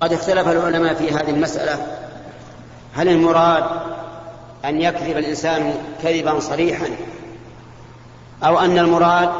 [0.00, 1.86] قد اختلف العلماء في هذه المسألة.
[2.94, 3.64] هل المراد
[4.64, 6.86] أن يكذب الإنسان كذبا صريحا؟
[8.42, 9.30] أو أن المراد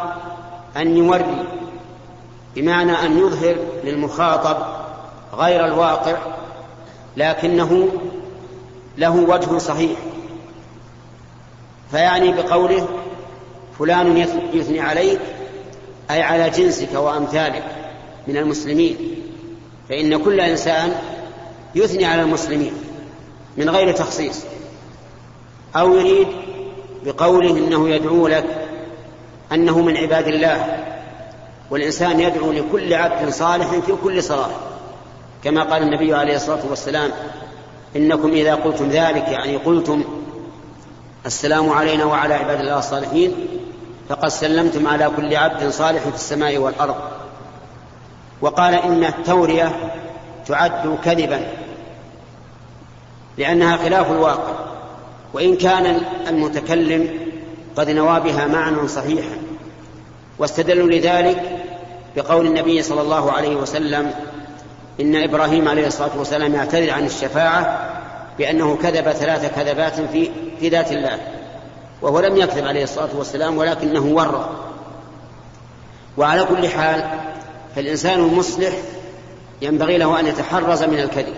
[0.76, 1.46] أن يوري
[2.54, 4.56] بمعنى أن يظهر للمخاطب
[5.34, 6.16] غير الواقع
[7.16, 7.88] لكنه
[8.98, 9.98] له وجه صحيح؟
[11.90, 12.88] فيعني بقوله
[13.78, 14.16] فلان
[14.52, 15.20] يثني عليك
[16.10, 17.64] أي على جنسك وأمثالك
[18.26, 19.15] من المسلمين.
[19.88, 20.92] فإن كل إنسان
[21.74, 22.72] يثني على المسلمين
[23.56, 24.44] من غير تخصيص
[25.76, 26.28] أو يريد
[27.04, 28.68] بقوله إنه يدعو لك
[29.52, 30.84] أنه من عباد الله
[31.70, 34.50] والإنسان يدعو لكل عبد صالح في كل صلاة
[35.44, 37.10] كما قال النبي عليه الصلاة والسلام
[37.96, 40.04] إنكم إذا قلتم ذلك يعني قلتم
[41.26, 43.34] السلام علينا وعلى عباد الله الصالحين
[44.08, 46.96] فقد سلمتم على كل عبد صالح في السماء والأرض
[48.40, 49.72] وقال إن التورية
[50.46, 51.40] تعد كذبا
[53.38, 54.52] لأنها خلاف الواقع
[55.32, 57.08] وإن كان المتكلم
[57.76, 59.36] قد نوى بها معنى صحيحا.
[60.38, 61.64] واستدلوا لذلك
[62.16, 64.10] بقول النبي صلى الله عليه وسلم
[65.00, 67.90] إن إبراهيم عليه الصلاة والسلام يعتذر عن الشفاعة
[68.38, 70.30] بأنه كذب ثلاث كذبات في
[70.60, 71.18] في ذات الله
[72.02, 74.50] وهو لم يكذب عليه الصلاة والسلام ولكنه ورى.
[76.16, 77.04] وعلى كل حال
[77.76, 78.72] فالإنسان المصلح
[79.62, 81.34] ينبغي له أن يتحرز من الكذب.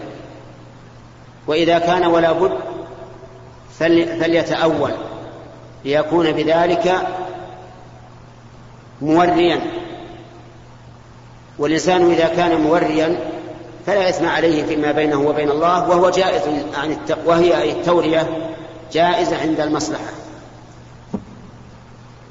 [1.46, 2.58] وإذا كان ولا بد
[3.78, 4.90] فليتأول
[5.84, 7.06] ليكون بذلك
[9.00, 9.60] موريا.
[11.58, 13.30] والإنسان إذا كان موريا
[13.86, 16.42] فلا إثم عليه فيما بينه وبين الله وهو جائز
[16.74, 16.96] عن.
[17.26, 18.28] وهي التورية
[18.92, 20.12] جائزة عند المصلحة.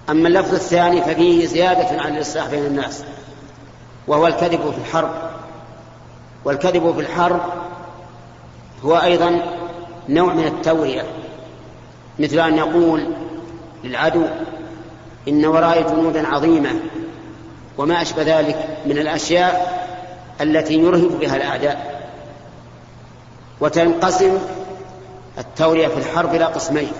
[0.09, 3.03] أما اللفظ الثاني ففيه زيادة عن الإصلاح بين الناس.
[4.07, 5.11] وهو الكذب في الحرب.
[6.45, 7.41] والكذب في الحرب
[8.85, 9.41] هو أيضا
[10.09, 11.03] نوع من التورية
[12.19, 13.07] مثل أن يقول
[13.83, 14.25] للعدو
[15.27, 16.69] إن وراي جنودا عظيمة
[17.77, 19.77] وما أشبه ذلك من الأشياء
[20.41, 21.97] التي يرهب بها الأعداء.
[23.61, 24.37] وتنقسم
[25.37, 26.91] التورية في الحرب إلى قسمين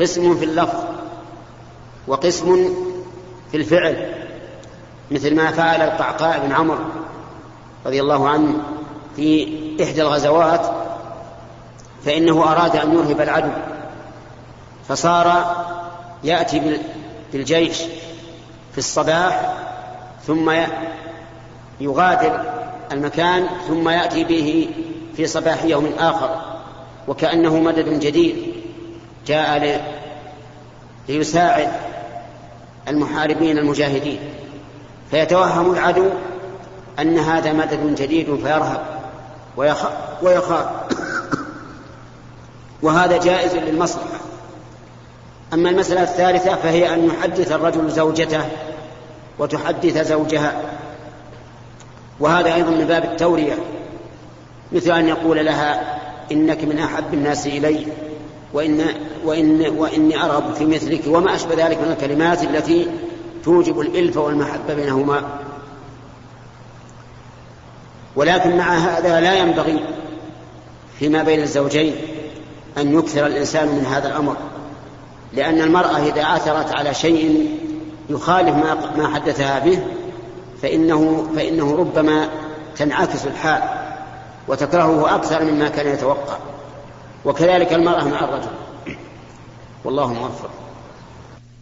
[0.00, 0.78] قسم في اللفظ
[2.06, 2.74] وقسم
[3.50, 4.21] في الفعل.
[5.12, 6.84] مثل ما فعل القعقاع بن عمرو
[7.86, 8.54] رضي الله عنه
[9.16, 10.66] في إحدى الغزوات
[12.04, 13.50] فإنه أراد أن يرهب العدو
[14.88, 15.56] فصار
[16.24, 16.78] يأتي
[17.32, 17.78] بالجيش
[18.72, 19.54] في الصباح
[20.26, 20.52] ثم
[21.80, 22.40] يغادر
[22.92, 24.68] المكان ثم يأتي به
[25.16, 26.40] في صباح يوم آخر
[27.08, 28.54] وكأنه مدد جديد
[29.26, 29.82] جاء
[31.08, 31.68] ليساعد
[32.88, 34.18] المحاربين المجاهدين.
[35.12, 36.06] فيتوهم العدو
[36.98, 38.82] أن هذا مدد جديد فيرهب
[40.22, 40.66] ويخاف
[42.82, 44.20] وهذا جائز للمصلحة.
[45.52, 48.44] أما المسألة الثالثة فهي أن يحدث الرجل زوجته
[49.38, 50.52] وتحدث زوجها.
[52.20, 53.54] وهذا أيضا من باب التورية
[54.72, 55.98] مثل أن يقول لها
[56.32, 57.86] إنك من أحب الناس إلي
[58.52, 58.84] وإن
[59.24, 62.86] وإن وإني أرغب في مثلك وما أشبه ذلك من الكلمات التي
[63.44, 65.38] توجب الإلفة والمحبة بينهما.
[68.16, 69.84] ولكن مع هذا لا ينبغي
[70.98, 71.94] فيما بين الزوجين
[72.78, 74.36] أن يكثر الإنسان من هذا الأمر
[75.32, 77.56] لأن المرأة إذا آثرت على شيء
[78.10, 79.78] يخالف ما ما حدثها به
[80.62, 82.28] فإنه فإنه ربما
[82.76, 83.62] تنعكس الحال
[84.48, 86.36] وتكرهه أكثر مما كان يتوقع.
[87.24, 88.50] وكذلك المرأة مع الرجل.
[89.84, 90.50] والله موفق.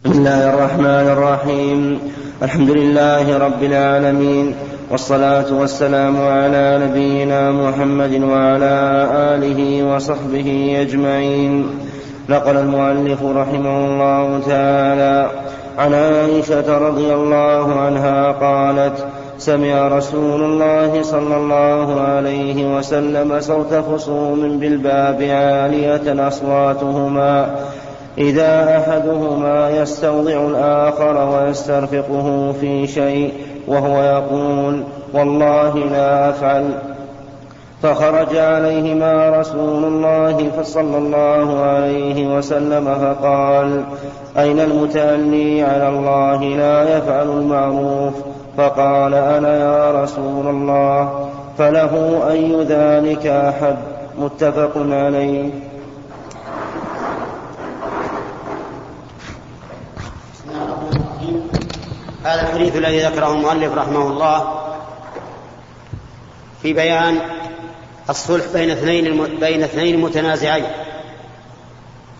[0.05, 1.99] بسم الله الرحمن الرحيم
[2.43, 4.55] الحمد لله رب العالمين
[4.91, 11.69] والصلاة والسلام على نبينا محمد وعلى آله وصحبه أجمعين
[12.29, 15.29] نقل المؤلف رحمه الله تعالى
[15.77, 19.05] عن عائشة رضي الله عنها قالت
[19.37, 27.55] سمع رسول الله صلى الله عليه وسلم صوت خصوم بالباب عالية أصواتهما
[28.17, 33.33] إذا أحدهما يستوضع الآخر ويسترفقه في شيء
[33.67, 36.69] وهو يقول والله لا أفعل.
[37.83, 43.83] فخرج عليهما رسول الله صلى الله عليه وسلم فقال
[44.37, 48.13] أين المتأني على الله لا يفعل المعروف؟
[48.57, 53.77] فقال أنا يا رسول الله فله أي ذلك أحب
[54.19, 55.49] متفق عليه.
[62.31, 64.61] هذا الحديث الذي ذكره المؤلف رحمه الله
[66.61, 67.19] في بيان
[68.09, 70.71] الصلح بين اثنين بين اثنين متنازعين.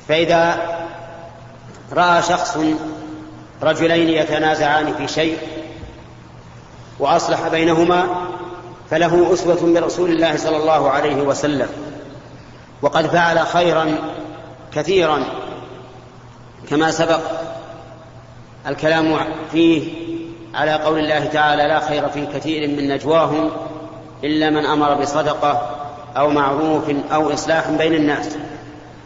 [0.08, 0.58] فإذا
[1.94, 2.58] رأى شخص
[3.64, 5.38] رجلين يتنازعان في شيء
[7.00, 8.08] وأصلح بينهما
[8.90, 11.70] فله أسوة برسول الله صلى الله عليه وسلم.
[12.82, 13.96] وقد فعل خيرا
[14.74, 15.24] كثيرا
[16.70, 17.22] كما سبق
[18.68, 19.18] الكلام
[19.52, 19.92] فيه
[20.54, 23.50] على قول الله تعالى لا خير في كثير من نجواهم
[24.24, 25.70] إلا من أمر بصدقة
[26.18, 28.38] أو معروف أو إصلاح بين الناس.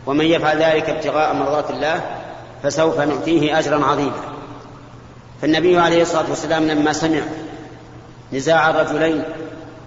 [0.06, 2.02] ومن يفعل ذلك ابتغاء مرضات الله
[2.64, 4.22] فسوف نؤتيه أجرا عظيما.
[5.42, 7.22] فالنبي عليه الصلاة والسلام لما سمع
[8.34, 9.24] نزاع الرجلين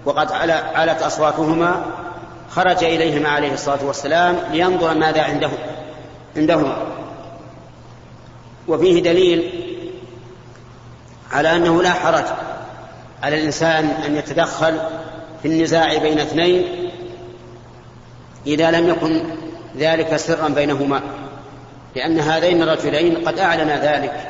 [0.05, 0.33] وقد
[0.75, 1.83] علت أصواتهما
[2.51, 5.51] خرج إليهما عليه الصلاة والسلام لينظر ماذا عنده
[6.37, 6.98] عندهما.
[8.69, 9.51] وفيه دليل
[11.33, 12.25] على أنه لا حرج
[13.23, 14.81] على الإنسان أن يتدخل
[15.43, 16.91] في النزاع بين اثنين
[18.47, 19.23] إذا لم يكن
[19.77, 21.03] ذلك سرا بينهما
[21.97, 24.29] لأن هذين الرجلين قد أعلنا ذلك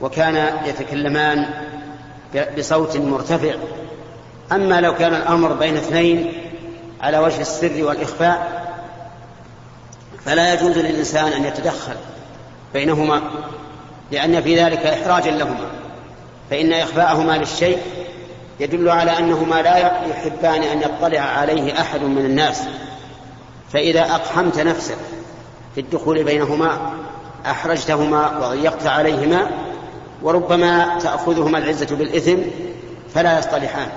[0.00, 1.46] وكان يتكلمان
[2.58, 3.54] بصوت مرتفع.
[4.52, 6.32] أما لو كان الأمر بين اثنين
[7.00, 8.64] على وجه السر والإخفاء
[10.24, 11.96] فلا يجوز للإنسان أن يتدخل.
[12.74, 13.22] بينهما
[14.12, 15.66] لأن في ذلك إحراجا لهما
[16.50, 17.78] فإن إخفاءهما للشيء
[18.60, 19.76] يدل على أنهما لا
[20.08, 22.62] يحبان أن يطلع عليه أحد من الناس.
[23.72, 24.96] فإذا أقحمت نفسك
[25.74, 26.92] في الدخول بينهما
[27.46, 29.50] أحرجتهما وضيقت عليهما
[30.22, 32.38] وربما تأخذهما العزة بالإثم
[33.14, 33.88] فلا يصطلحان.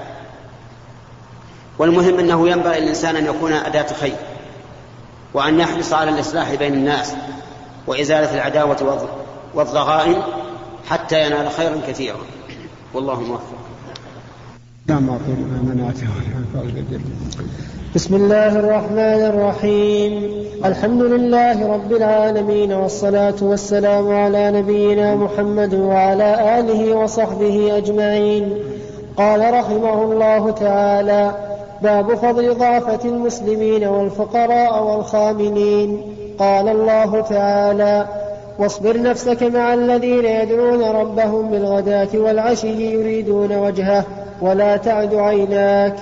[1.79, 4.15] والمهم أنه ينبغي للإنسان أن يكون أداة خير
[5.33, 7.13] وأن يحرص على الإصلاح بين الناس.
[7.87, 9.07] وإزالة العداوة
[9.55, 10.15] والضغائن
[10.87, 12.17] حتى ينال خيرا كثيرا.
[12.93, 13.57] والله موفق.
[14.87, 15.19] نعم
[17.95, 20.31] بسم الله الرحمن الرحيم.
[20.65, 28.53] الحمد لله رب العالمين والصلاة والسلام على نبينا محمد وعلى آله وصحبه أجمعين.
[29.17, 31.31] قال رحمه الله تعالى
[31.81, 38.05] باب فضل ضعفة المسلمين والفقراء والخاملين قال الله تعالى
[38.59, 44.05] واصبر نفسك مع الذين يدعون ربهم بالغداة والعشي يريدون وجهه
[44.41, 45.95] ولا تعد عيناك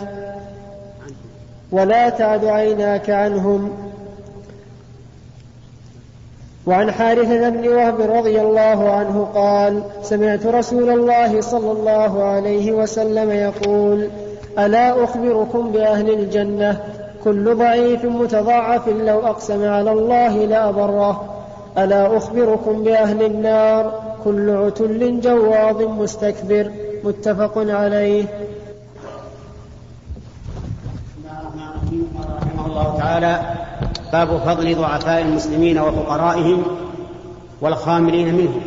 [1.72, 3.72] ولا تعد عيناك عنهم.
[6.68, 13.32] وعن حارثة بن وهب رضي الله عنه قال سمعت رسول الله صلى الله عليه وسلم
[13.32, 14.10] يقول
[14.60, 16.80] ألا أخبركم بأهل الجنة؟
[17.26, 21.44] كل ضعيف متضعف لو أقسم على الله لأبره
[21.78, 26.72] ألا أخبركم بأهل النار؟ كل عتل جواظ مستكبر.
[27.04, 28.26] متفق عليه.
[32.38, 33.42] رحمه الله تعالى
[34.14, 36.64] باب فضل ضعفاء المسلمين وفقرائهم
[37.62, 38.62] والخاملين منهم.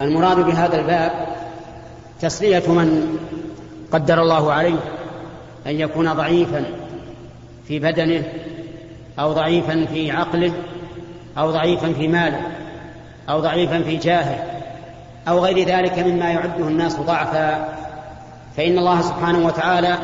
[0.00, 1.12] المراد بهذا الباب
[2.20, 3.18] تسلية من
[3.92, 4.93] قدر الله عليه
[5.66, 6.64] أن يكون ضعيفا
[7.68, 8.22] في بدنه
[9.18, 10.52] أو ضعيفا في عقله
[11.38, 12.40] أو ضعيفا في ماله
[13.28, 14.44] أو ضعيفا في جاهه
[15.28, 17.68] أو غير ذلك مما يعده الناس ضعفا.
[18.56, 19.98] فإن الله سبحانه وتعالى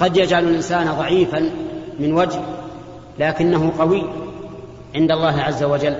[0.00, 1.50] قد يجعل الإنسان ضعيفا
[1.98, 2.40] من وجه
[3.18, 4.04] لكنه قوي
[4.94, 5.96] عند الله عز وجل.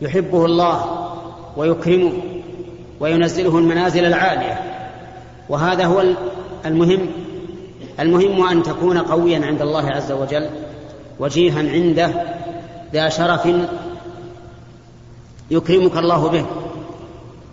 [0.00, 1.08] يحبه الله
[1.56, 2.12] ويكرمه
[3.00, 4.60] وينزله المنازل العالية
[5.48, 6.04] وهذا هو
[6.66, 7.06] المهم
[8.00, 10.48] المهم أن تكون قويا عند الله عز وجل
[11.20, 12.10] وجيها عنده
[12.92, 13.48] ذا شرف
[15.50, 16.44] يكرمك الله به.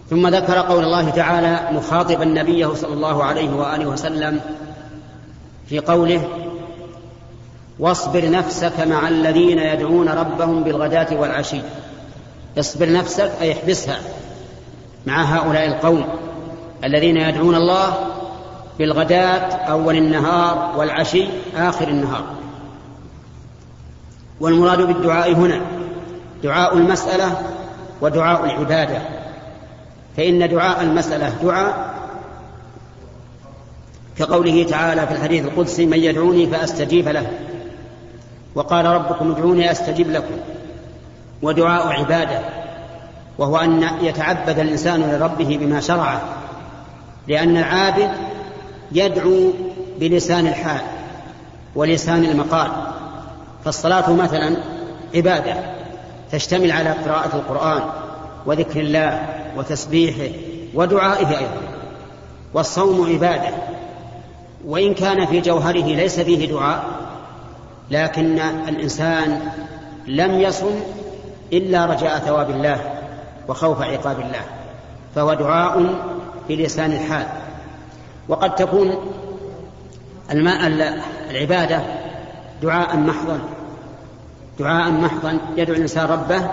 [0.10, 4.42] ثم ذكر قول الله تعالى مخاطبا نبيه صلى الله عليه وآله وسلم
[5.70, 6.22] في قوله
[7.80, 11.62] واصبر نفسك مع الذين يدعون ربهم بالغداة والعشي.
[12.60, 14.00] اصبر نفسك أي احبسها
[15.06, 16.06] مع هؤلاء القوم
[16.84, 17.94] الذين يدعون الله
[18.79, 22.24] بالغداة أول النهار والعشي آخر النهار.
[24.39, 25.62] والمراد بالدعاء هنا
[26.44, 27.41] دعاء المسألة
[28.01, 29.01] ودعاء العبادة.
[30.17, 31.96] فإن دعاء المسألة دعاء
[34.17, 37.27] كقوله تعالى في الحديث القدسي من يدعوني فأستجيب له.
[38.55, 40.36] وقال ربكم ادعوني أستجب لكم.
[41.41, 42.39] ودعاء عبادة
[43.38, 46.22] وهو أن يتعبد الإنسان لربه بما شرعه
[47.27, 48.10] لأن العابد
[48.92, 49.54] يدعو
[50.00, 50.82] بلسان الحال
[51.75, 52.72] ولسان المقال
[53.65, 54.58] فالصلاة مثلا
[55.15, 55.56] عبادة
[56.32, 57.82] تشتمل على قراءة القرآن
[58.46, 59.25] وذكر الله
[59.58, 60.36] وتسبيحه
[60.74, 61.62] ودعائه أيضا
[62.54, 63.50] والصوم عبادة
[64.65, 66.84] وإن كان في جوهره ليس فيه دعاء
[67.92, 69.39] لكن الإنسان
[70.08, 70.80] لم يصم
[71.54, 72.80] إلا رجاء ثواب الله
[73.48, 74.42] وخوف عقاب الله
[75.15, 75.96] فهو دعاء
[76.50, 77.25] بلسان الحال.
[78.27, 78.96] وقد تكون
[80.32, 80.67] الماء
[81.29, 81.82] العبادة
[82.62, 83.39] دعاء محضا.
[84.60, 86.50] دعاء محضا يدعو الإنسان ربه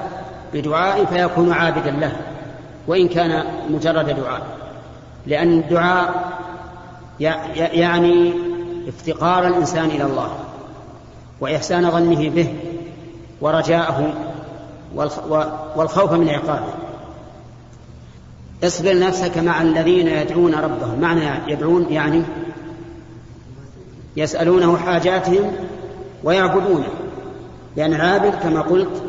[0.55, 2.13] بدعاء فيكون عابدا له
[2.87, 4.43] وإن كان مجرد دعاء.
[5.27, 6.33] لأن الدعاء
[7.57, 8.33] يعني
[8.89, 10.29] افتقار الإنسان إلى الله
[11.41, 12.55] وإحسان ظنه به
[13.41, 14.13] ورجاءه
[15.77, 16.75] والخوف من عقابه.
[18.65, 21.01] اصبر نفسك مع الذين يدعون ربهم.
[21.01, 22.23] معنى يدعون يعني
[24.17, 25.53] يسألونه حاجاتهم
[26.25, 26.89] ويعبدونه.
[27.77, 29.03] لأن العابد كما قلت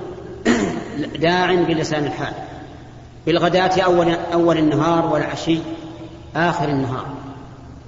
[1.22, 2.33] داع بلسان الحال.
[3.25, 5.60] بالغداة أول, أول النهار والعشي
[6.36, 7.05] آخر النهار.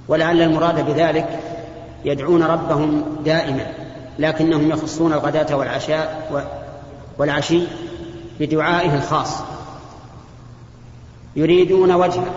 [0.08, 1.40] ولعل المراد بذلك
[2.04, 3.66] يدعون ربهم دائما.
[4.18, 6.30] لكنهم يخصون الغداة والعشاء
[7.18, 7.62] والعشي
[8.40, 9.42] بدعائه الخاص.
[11.36, 12.34] يريدون وجهه.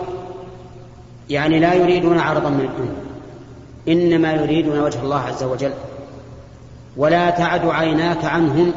[1.29, 3.10] يعني لا يريدون عرضا من الدنيا.
[3.88, 5.72] إنما يريدون وجه الله عز وجل.
[6.98, 8.72] ولا تعد عيناك عنهم.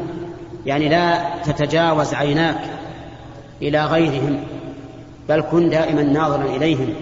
[0.67, 2.61] يعني لا تتجاوز عيناك
[3.63, 4.41] إلى غيرهم.
[5.29, 6.95] بل كن دائما ناظرا إليهم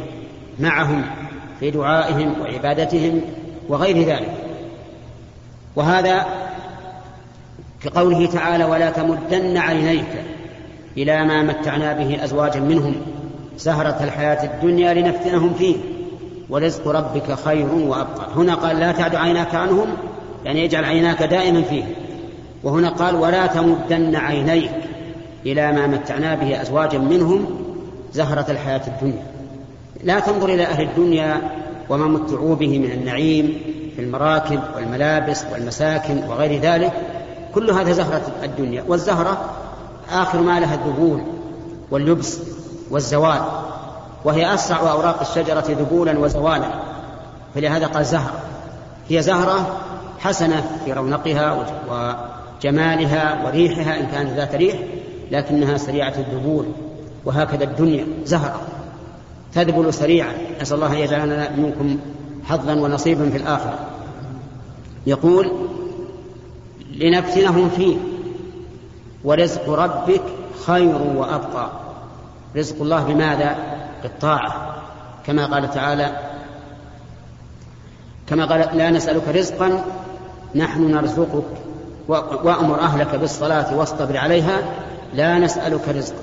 [0.59, 1.03] معهم
[1.61, 3.21] في دعائهم وعبادتهم
[3.69, 4.35] وغير ذلك.
[5.77, 6.27] وهذا
[7.83, 10.25] كقوله تعالى ولا تمدن عينيك
[10.97, 12.95] إلى ما متعنا به أزواجا منهم.
[13.61, 15.77] زهرة الحياة الدنيا لنفتنهم فيه.
[16.51, 18.27] ورزق ربك خير وأبقى.
[18.37, 19.87] هنا قال لا تعد عيناك عنهم
[20.45, 21.85] يعني اجعل عيناك دائما فيه.
[22.65, 24.71] وهنا قال ولا تمدن عينيك
[25.47, 27.47] إلى ما متعنا به أزواجا منهم
[28.13, 29.27] زهرة الحياة الدنيا.
[30.05, 31.41] لا تنظر إلى أهل الدنيا
[31.89, 33.61] وما متعوا به من النعيم
[33.97, 36.93] في المراكب والملابس والمساكن وغير ذلك.
[37.55, 38.85] كل هذا زهرة الدنيا.
[38.89, 39.51] والزهرة
[40.13, 41.21] آخر ما لها الذبول
[41.91, 42.60] واللبس.
[42.91, 43.41] والزوال
[44.25, 46.71] وهي أسرع أوراق الشجرة ذبولا وزوالا.
[47.55, 48.43] فلهذا قال زهرة.
[49.09, 49.77] هي زهرة
[50.19, 51.67] حسنة في رونقها
[52.61, 54.77] وجمالها وريحها إن كانت ذات ريح
[55.31, 56.67] لكنها سريعة الذبول
[57.25, 58.07] وهكذا الدنيا.
[58.25, 58.61] زهرة
[59.55, 60.33] تذبل سريعا.
[60.61, 61.99] نسأل الله أن يجعلنا منكم
[62.45, 63.79] حظا ونصيبا في الآخرة.
[65.07, 65.53] يقول
[66.97, 67.97] لنفتنهم فيه.
[69.25, 70.23] ورزق ربك
[70.67, 71.71] خير وأبقى.
[72.57, 73.57] رزق الله بماذا؟
[74.03, 74.77] بالطاعة.
[75.27, 76.17] كما قال تعالى
[78.27, 79.85] كما قال لا نسألك رزقا
[80.55, 81.45] نحن نرزقك
[82.09, 84.59] وأمر أهلك بالصلاة واصطبر عليها
[85.15, 86.23] لا نسألك رزقا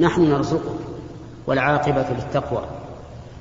[0.00, 0.78] نحن نرزقك
[1.46, 2.64] والعاقبة للتقوى.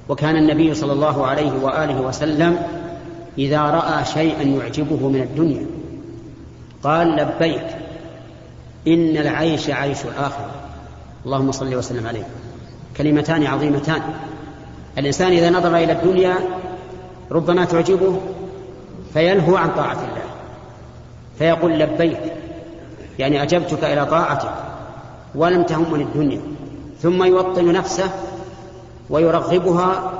[0.09, 2.57] وكان النبي صلى الله عليه وآله وسلم
[3.37, 5.65] إذا رأى شيئا يعجبه من الدنيا
[6.83, 7.65] قال لبيك
[8.87, 10.51] إن العيش عيش الآخرة
[11.25, 12.23] اللهم صل وسلم عليه.
[12.97, 14.01] كلمتان عظيمتان.
[14.97, 16.35] الإنسان إذا نظر إلى الدنيا
[17.31, 18.17] ربما تعجبه
[19.13, 20.23] فيلهو عن طاعة الله.
[21.37, 22.19] فيقول لبيك
[23.19, 24.53] يعني أجبتك إلى طاعتك
[25.35, 26.41] ولم تهمني الدنيا.
[27.01, 28.09] ثم يوطن نفسه
[29.09, 30.13] ويرغبها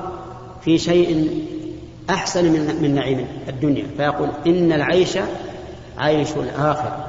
[0.64, 1.40] في شيء
[2.10, 2.44] أحسن
[2.82, 3.86] من نعيم الدنيا.
[3.96, 5.18] فيقول إن العيش
[5.98, 7.06] عيش الآخرة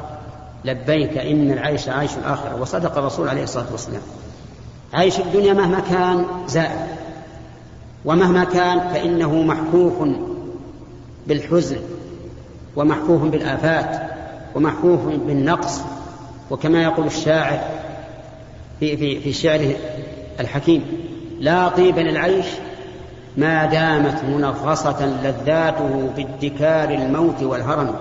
[0.65, 4.01] لبيك إن العيش عيش الآخرة وصدق الرسول عليه الصلاة والسلام.
[4.93, 6.87] عيش الدنيا مهما كان زائل
[8.05, 9.93] ومهما كان فإنه محفوف
[11.27, 11.77] بالحزن
[12.75, 14.01] ومحفوف بالآفات
[14.55, 15.81] ومحفوف بالنقص.
[16.51, 17.59] وكما يقول الشاعر
[18.79, 19.75] في في في شعره
[20.39, 20.83] الحكيم
[21.39, 22.45] لا طيب للعيش
[23.37, 27.95] ما دامت منغصة لذاته بادكار الموت والهرم.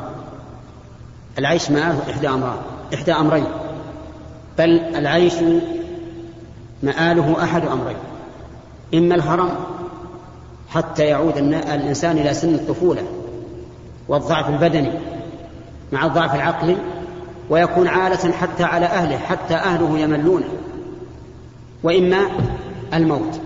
[1.38, 2.56] العيش مآله إحدى أمران
[2.94, 3.46] إحدى أمرين.
[4.58, 5.34] بل العيش
[6.82, 7.96] مآله أحد أمرين.
[8.94, 9.50] إما الهرم
[10.68, 13.02] حتى يعود الإنسان إلى سن الطفولة
[14.08, 14.90] والضعف البدني
[15.92, 16.76] مع الضعف العقلي
[17.50, 20.48] ويكون عالة حتى على أهله حتى أهله يملونه.
[21.82, 22.26] وإما
[22.94, 23.40] الموت.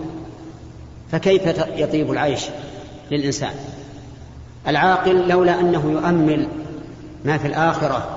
[1.11, 1.41] فكيف
[1.75, 2.45] يطيب العيش
[3.11, 3.53] للإنسان؟
[4.67, 6.47] العاقل لولا أنه يؤمل
[7.25, 8.07] ما في الآخرة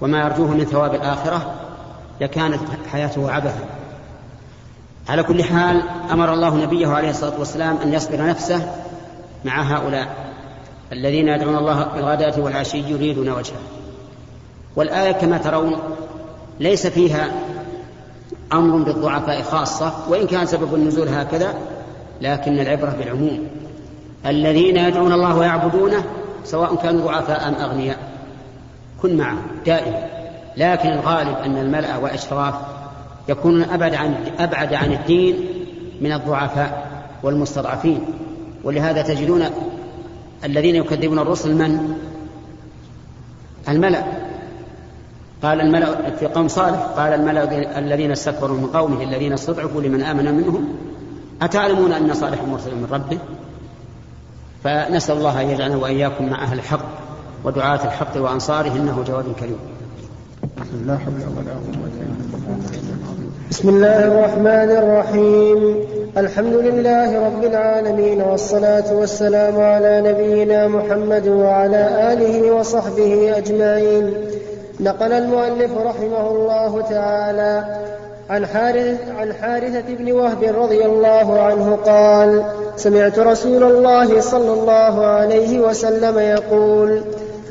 [0.00, 1.54] وما يرجوه من ثواب الآخرة
[2.20, 2.60] لكانت
[2.92, 3.64] حياته عبثا.
[5.08, 8.72] على كل حال أمر الله نبيه عليه الصلاة والسلام أن يصبر نفسه
[9.44, 10.08] مع هؤلاء
[10.92, 13.60] الذين يدعون الله بالغداة والعشي يريدون وجهه.
[14.76, 15.78] والآية كما ترون
[16.60, 17.30] ليس فيها
[18.52, 21.54] أمر بالضعفاء خاصة وإن كان سبب النزول هكذا
[22.20, 23.48] لكن العبرة بالعموم.
[24.26, 26.04] الذين يدعون الله ويعبدونه
[26.44, 28.11] سواء كانوا ضعفاء أم أغنياء.
[29.02, 30.08] كن معهم دائما
[30.56, 32.54] لكن الغالب أن الملأ والأشراف
[33.28, 35.36] يكونون أبعد عن أبعد عن الدين
[36.00, 36.86] من الضعفاء
[37.22, 38.00] والمستضعفين.
[38.64, 39.44] ولهذا تجدون
[40.44, 41.98] الذين يكذبون الرسل من؟
[43.68, 44.02] الملأ.
[45.42, 50.34] قال الملأ في قوم صالح قال الملأ الذين استكبروا من قومه الذين استضعفوا لمن آمن
[50.34, 50.68] منهم
[51.42, 53.18] أتعلمون أن صالح مرسل من ربه؟
[54.64, 57.11] فنسأل الله أن يجعلنا وإياكم مع أهل الحق.
[57.44, 59.58] ودعاة الحق وأنصاره إنه جواد كريم.
[63.50, 65.76] بسم الله الرحمن الرحيم.
[66.16, 74.14] الحمد لله رب العالمين والصلاة والسلام على نبينا محمد وعلى آله وصحبه أجمعين.
[74.80, 77.64] نقل المؤلف رحمه الله تعالى
[78.30, 82.44] عن حارث عن حارثة بن وهب رضي الله عنه قال:
[82.76, 87.02] سمعت رسول الله صلى الله عليه وسلم يقول: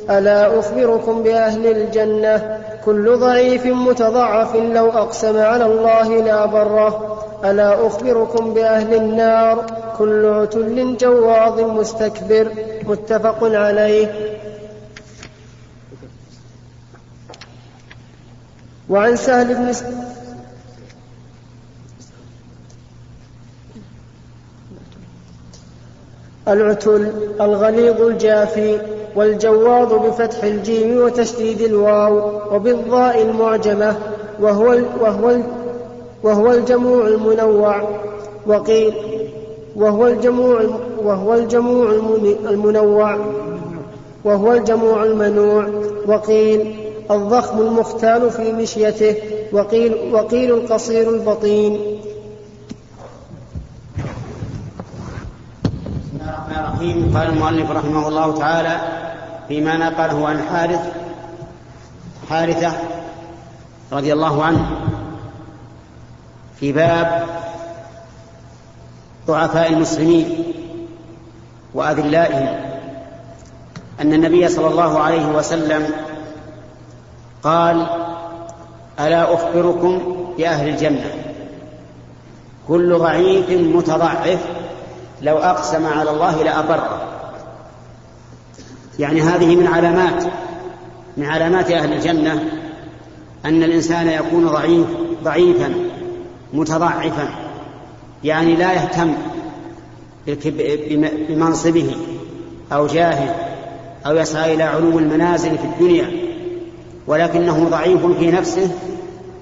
[0.10, 7.18] ألا أخبركم بأهل الجنة؟ كل ضعيف متضعف لو أقسم على الله لا بره.
[7.46, 9.66] ألا أخبركم بأهل النار؟
[9.98, 12.52] كل عتل جواظ مستكبر.
[12.84, 14.38] متفق عليه.
[18.90, 19.74] وعن سهل بن
[26.48, 29.01] العتل الغليظ الجافي.
[29.16, 33.98] والجواض بفتح الجيم وتشديد الواو وبالضاء المعجمة
[34.40, 35.38] وهو وهو
[36.24, 37.90] وهو الجموع المنوع.
[38.48, 38.94] وقيل
[39.76, 40.62] وهو الجموع
[41.04, 41.92] وهو الجموع
[42.50, 43.18] المنوع.
[44.24, 45.70] وهو الجموع المنوع.
[46.08, 46.76] وقيل
[47.12, 49.16] الضخم المختال في مشيته.
[49.54, 51.74] وقيل, وقيل القصير البطين
[56.02, 57.18] بسم الله الرحمن الرحيم.
[57.18, 58.78] قال المؤلف رحمه الله تعالى
[59.48, 60.80] فيما نقله عن حارث
[62.30, 62.72] حارثة
[63.92, 64.66] رضي الله عنه
[66.60, 67.26] في باب
[69.28, 70.44] ضعفاء المسلمين
[71.74, 72.72] وأذلائهم.
[74.02, 75.90] أن النبي صلى الله عليه وسلم
[77.44, 77.88] قال
[79.00, 80.00] ألا أخبركم
[80.38, 81.12] بأهل الجنة؟
[82.68, 84.40] كل ضعيف متضعف
[85.22, 87.02] لو أقسم على الله لأبره.
[89.00, 90.24] يعني هذه من علامات
[91.18, 92.44] من علامات أهل الجنة
[93.46, 94.86] أن الإنسان يكون ضعيف
[95.24, 95.74] ضعيفا
[96.54, 97.30] متضعفا.
[98.24, 99.14] يعني لا يهتم
[101.30, 101.96] بمنصبه
[102.74, 103.36] أو جاهه
[104.06, 106.12] أو يسعى إلى علو المنازل في الدنيا.
[107.08, 108.72] ولكنه ضعيف في نفسه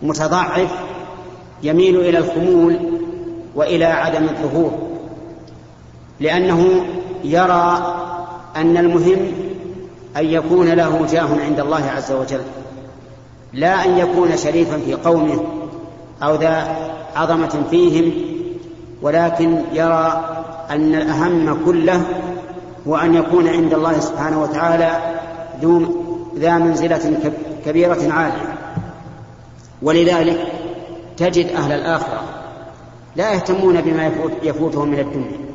[0.04, 0.70] متضعف
[1.64, 2.80] يميل إلى الخمول
[3.56, 4.89] وإلى عدم الظهور.
[6.20, 6.86] لأنه
[7.24, 7.96] يرى
[8.56, 9.32] أن المهم
[10.18, 12.42] أن يكون له جاه عند الله عز وجل
[13.54, 15.40] لا أن يكون شريفا في قومه
[16.24, 16.76] أو ذا
[17.16, 18.12] عظمة فيهم
[19.02, 20.36] ولكن يرى
[20.70, 22.02] أن الأهم كله
[22.88, 24.92] هو أن يكون عند الله سبحانه وتعالى
[25.62, 25.86] ذو
[26.38, 27.32] ذا منزلة
[27.66, 28.56] كبيرة عالية.
[29.82, 30.48] ولذلك
[31.18, 32.24] تجد أهل الآخرة
[33.16, 35.49] لا يهتمون بما يفوت يفوتهم من الدنيا.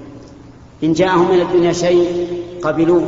[0.82, 2.28] إن جاءهم من الدنيا شيء
[2.62, 3.06] قبلوه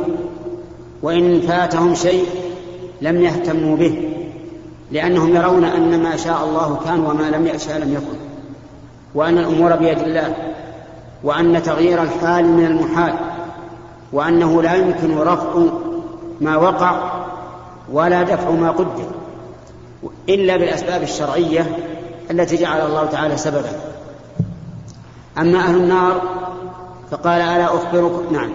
[1.01, 2.25] وإن فاتهم شيء
[3.01, 4.13] لم يهتموا به
[4.91, 8.17] لأنهم يرون أن ما شاء الله كان وما لم يشاء لم يكن
[9.15, 10.33] وأن الأمور بيد الله
[11.23, 13.13] وأن تغيير الحال من المحال
[14.13, 15.63] وأنه لا يمكن رفع
[16.41, 17.11] ما وقع
[17.91, 19.11] ولا دفع ما قدر
[20.29, 21.77] إلا بالأسباب الشرعية
[22.31, 23.71] التي جعل الله تعالى سببا.
[25.37, 26.21] أما أهل النار
[27.11, 28.53] فقال ألا أخبركم نعم.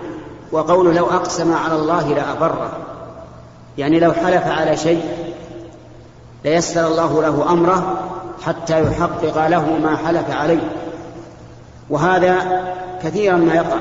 [0.53, 2.71] وقوله لو أقسم على الله لأبره
[3.79, 5.05] يعني لو حلف على شيء
[6.45, 7.97] ليسر الله له أمره
[8.47, 10.73] حتى يحقق له ما حلف عليه.
[11.91, 12.63] وهذا
[13.03, 13.79] كثيرا ما يقع.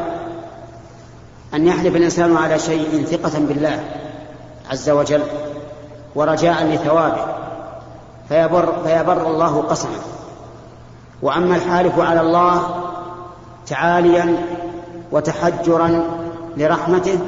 [1.53, 3.79] أن يحلف الإنسان على شيء ثقة بالله
[4.71, 5.23] عز وجل
[6.15, 7.25] ورجاء لثوابه
[8.29, 9.99] فيبر, فيبر الله قسمه.
[11.21, 12.61] وأما الحالف على الله
[13.67, 14.37] تأليا
[15.11, 16.03] وتحجرا
[16.57, 17.19] لرحمته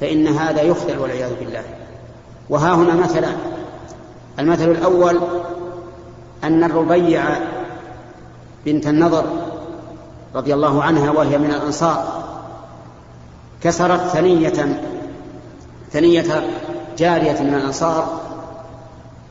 [0.00, 1.62] فإن هذا يخطئ والعياذ بالله.
[2.50, 3.28] وها هنا مثلا.
[4.38, 5.20] المثل الأول
[6.44, 7.24] أن الربيع
[8.66, 9.24] بنت النضر
[10.34, 12.24] رضي الله عنها وهي من الأنصار
[13.62, 14.82] كسرت ثنية
[15.92, 16.48] ثنية
[16.98, 18.20] جارية من الأنصار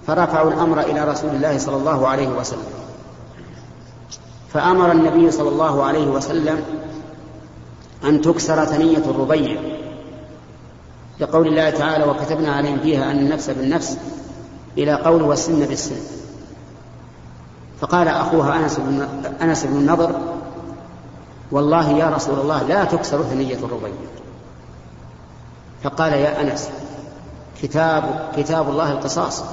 [0.07, 2.77] فرفعوا الأمر إلى رسول الله صلى الله عليه وسلم.
[4.53, 6.63] فأمر النبي صلى الله عليه وسلم
[8.03, 9.61] أن تكسر ثنية الربيع.
[11.19, 13.97] لقول الله تعالى وكتبنا عليهم فيها أن النفس بالنفس
[14.77, 15.95] إلى قول والسن بالسن.
[17.81, 19.07] فقال أخوها أنس بن,
[19.41, 20.15] أنس بن النضر
[21.51, 23.93] والله يا رسول الله لا تكسر ثنية الربيع.
[25.83, 26.69] فقال يا أنس
[27.61, 29.43] كتاب كتاب الله القصاص.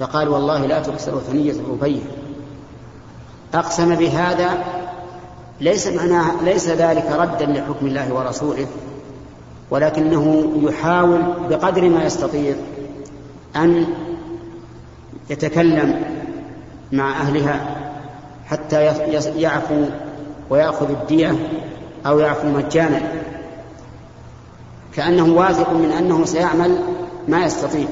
[0.00, 2.02] فقال والله لا تكسر ثنية الربيع.
[3.54, 4.64] أقسم بهذا
[5.62, 8.66] ليس معناه ليس ذلك ردا لحكم الله ورسوله
[9.70, 12.54] ولكنه يحاول بقدر ما يستطيع
[13.56, 13.86] أن
[15.30, 16.04] يتكلم
[16.92, 17.76] مع أهلها
[18.46, 18.82] حتى
[19.36, 19.84] يعفو
[20.50, 21.34] ويأخذ الدية
[22.06, 23.00] أو يعفو مجانا.
[24.94, 26.78] كأنه واثق من أنه سيعمل
[27.28, 27.86] ما يستطيع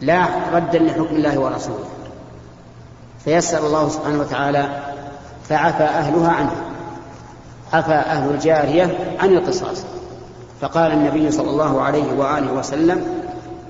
[0.00, 1.88] لا ردا لحكم الله ورسوله.
[3.24, 4.91] فيسأل الله سبحانه وتعالى
[5.52, 6.52] فعفى أهلها عنه.
[7.72, 9.84] عفى أهل الجارية عن القصاص.
[10.60, 13.04] فقال النبي صلى الله عليه وآله وسلم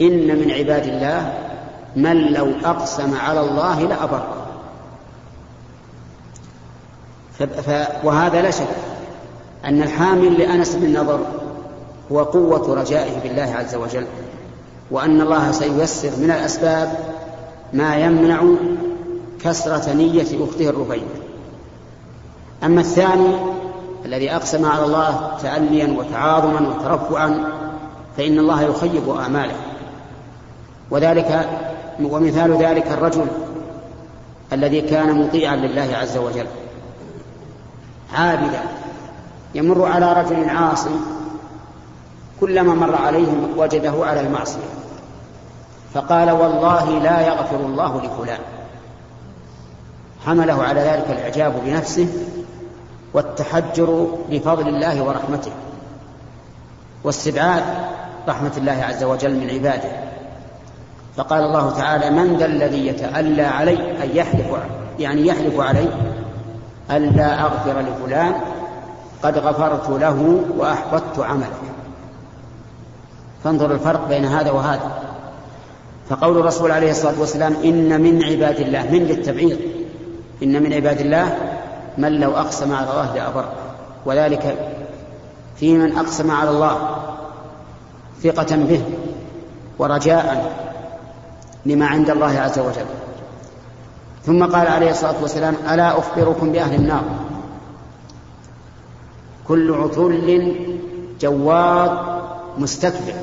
[0.01, 1.33] إن من عباد الله
[1.97, 4.23] من لو أقسم على الله لأبر.
[8.05, 8.67] وهذا لا شك
[9.65, 11.21] أن الحامل لأنس بن نضر
[12.13, 14.07] هو قوة رجائه بالله عز وجل
[14.91, 16.93] وأن الله سييسر من الأسباب
[17.73, 18.43] ما يمنع
[19.45, 21.03] كسرة نية أخته الربيع.
[22.65, 23.37] أما الثاني
[24.05, 27.45] الذي أقسم على الله تأليا وتعاظما وترفعا
[28.17, 29.55] فإن الله يخيب آماله
[30.91, 31.49] وذلك
[32.03, 33.27] ومثال ذلك الرجل
[34.53, 36.47] الذي كان مطيعا لله عز وجل
[38.15, 38.63] عابدا
[39.55, 40.87] يمر على رجل عاص
[42.41, 44.73] كلما مر عليه وجده على المعصية
[45.95, 48.41] فقال والله لا يغفر الله لفلان.
[50.27, 52.09] حمله على ذلك الإعجاب بنفسه
[53.15, 55.53] والتحجر بفضل الله ورحمته
[57.05, 57.63] واستبعاد
[58.29, 59.91] رحمة الله عز وجل من عباده.
[61.17, 64.47] فقال الله تعالى من ذا الذي يتألى علي أن يحلف
[64.99, 65.89] يعني يحلف علي
[66.91, 68.35] ألا أغفر لفلان
[69.23, 71.63] قد غفرت له وأحبطت عملك.
[73.45, 75.03] فانظر الفرق بين هذا وهذا.
[76.09, 79.59] فقول الرسول عليه الصلاة والسلام إن من عباد الله من للتبعيض
[80.43, 81.52] إن من عباد الله
[81.99, 83.45] من لو أقسم على الله لأبر.
[84.07, 84.59] وذلك
[85.57, 86.99] في من أقسم على الله
[88.23, 88.83] ثقة به
[89.79, 90.53] ورجاء
[91.67, 92.87] لما عند الله عز وجل.
[94.27, 97.05] ثم قال عليه الصلاة والسلام ألا أخبركم بأهل النار؟
[99.49, 100.57] كل عتل
[101.21, 101.99] جواد
[102.59, 103.15] مستكبر.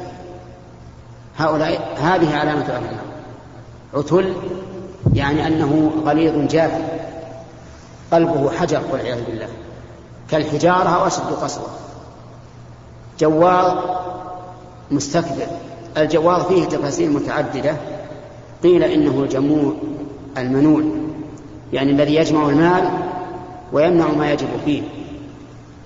[1.38, 3.10] هؤلاء هذه علامة أهل النار.
[3.93, 4.34] عتل
[5.13, 6.98] يعني أنه غليظ جاف
[8.12, 9.48] قلبه حجر والعياذ بالله.
[10.30, 11.67] كالحجارة أو أشد قسوة.
[13.19, 13.78] جواد
[14.91, 15.48] مستكبر.
[15.98, 17.76] الجواد فيه تفاسير متعددة.
[18.63, 19.74] قيل إنه الجموع
[20.38, 21.13] المنون
[21.74, 22.89] يعني الذي يجمع المال
[23.74, 24.82] ويمنع ما يجب فيه.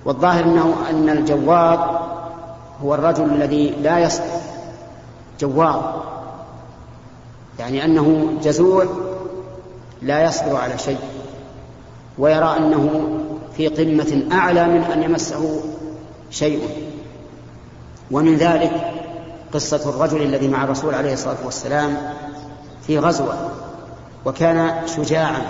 [0.04, 2.00] والظاهر إنه أن الجواب
[2.82, 4.24] هو الرجل الذي لا يصبر
[5.40, 5.82] جواب
[7.58, 8.86] يعني أنه جزوع
[10.02, 10.98] لا يصبر على شيء.
[12.18, 13.08] ويرى أنه
[13.56, 15.60] في قمة أعلى من أن يمسه
[16.30, 16.68] شيء.
[18.10, 18.92] ومن ذلك
[19.52, 21.96] قصة الرجل الذي مع الرسول عليه الصلاة والسلام
[22.86, 23.50] في غزوة
[24.24, 25.42] وكان شجاعا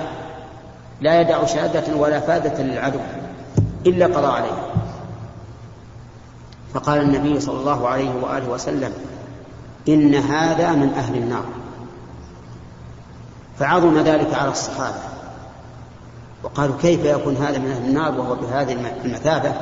[1.01, 3.01] لا يدع شهادة ولا فادة للعدو
[3.87, 4.73] إلا قضى عليه.
[6.75, 8.93] فقال النبي صلى الله عليه وآله وسلم
[9.89, 11.45] إن هذا من أهل النار.
[13.59, 15.14] فعظم ذلك على الصحابة.
[16.45, 19.53] وقالوا كيف يكون هذا من أهل النار وهو بهذه المثابة؟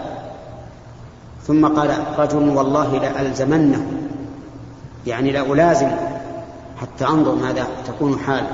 [1.47, 3.87] ثم قال رجل والله لألزمنه
[5.07, 5.91] يعني لألازم
[6.81, 8.51] حتى أنظر ماذا تكون حاله.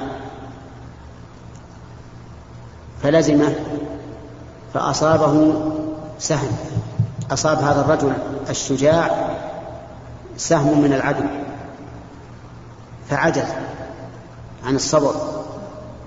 [3.02, 3.54] فلزمه
[4.74, 5.52] فأصابه
[6.18, 6.56] سهم.
[7.30, 8.12] أصاب هذا الرجل
[8.50, 9.30] الشجاع
[10.36, 11.24] سهم من العدو.
[13.10, 13.48] فعجز
[14.66, 15.14] عن الصبر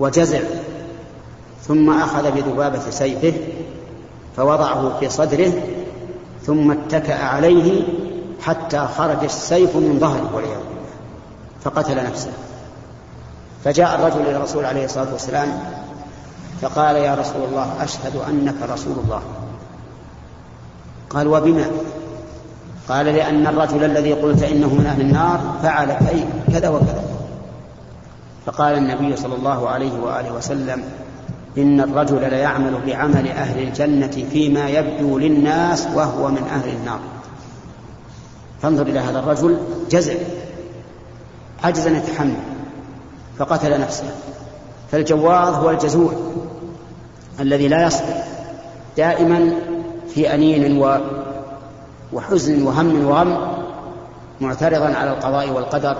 [0.00, 0.40] وجزع
[1.68, 3.32] ثم أخذ بذبابة سيفه
[4.36, 5.52] فوضعه في صدره
[6.46, 7.82] ثم اتكأ عليه
[8.42, 10.82] حتى خرج السيف من ظهره والعياذ بالله
[11.64, 12.30] فقتل نفسه.
[13.64, 15.48] فجاء الرجل إلى الرسول عليه الصلاة والسلام
[16.62, 19.22] فقال يا رسول الله أشهد أنك رسول الله.
[21.10, 21.66] قال وبما؟
[22.88, 25.96] قال لأن الرجل الذي قلت إنه من أهل النار فعل
[26.52, 27.04] كذا وكذا.
[28.46, 30.84] فقال النبي صلى الله عليه وآله وسلم
[31.58, 37.00] إن الرجل ليعمل بعمل أهل الجنة فيما يبدو للناس وهو من أهل النار.
[38.62, 39.58] فانظر إلى هذا الرجل
[39.90, 40.14] جزع
[41.64, 42.36] عجز أن يتحمل
[43.38, 44.04] فقتل نفسه.
[44.90, 46.12] فالجواظ هو الجزوع
[47.40, 48.14] الذي لا يصبر
[48.96, 49.52] دائما
[50.08, 50.82] في أنين
[52.12, 53.52] وحزن وهم وغم
[54.40, 55.96] معترضا على القضاء والقدر.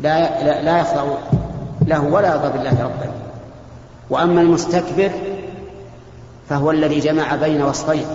[0.00, 1.04] لا لا, لا يخضع
[1.86, 3.23] له ولا يرضى بالله ربا.
[4.10, 5.10] وأما المستكبر
[6.48, 8.06] فهو الذي جمع بين وصفين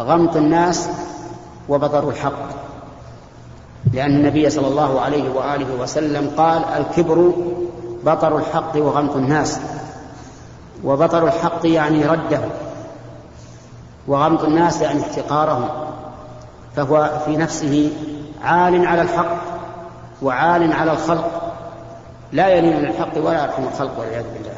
[0.00, 0.88] غمط الناس
[1.68, 2.48] وبطر الحق.
[3.92, 7.32] لأن النبي صلى الله عليه وآله وسلم قال الكبر
[8.04, 9.58] بطر الحق وغمط الناس.
[10.84, 12.40] وبطر الحق يعني رده
[14.08, 15.68] وغمط الناس يعني احتقارهم.
[16.76, 17.90] فهو في نفسه
[18.44, 19.36] عال على الحق
[20.22, 21.47] وعال على الخلق.
[22.32, 24.56] لا يلين للحق ولا يرحم الخلق والعياذ بالله.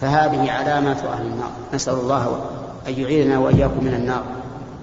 [0.00, 1.50] فهذه علامات أهل النار.
[1.74, 2.40] نسأل الله
[2.88, 4.22] أن يعيذنا وإياكم من النار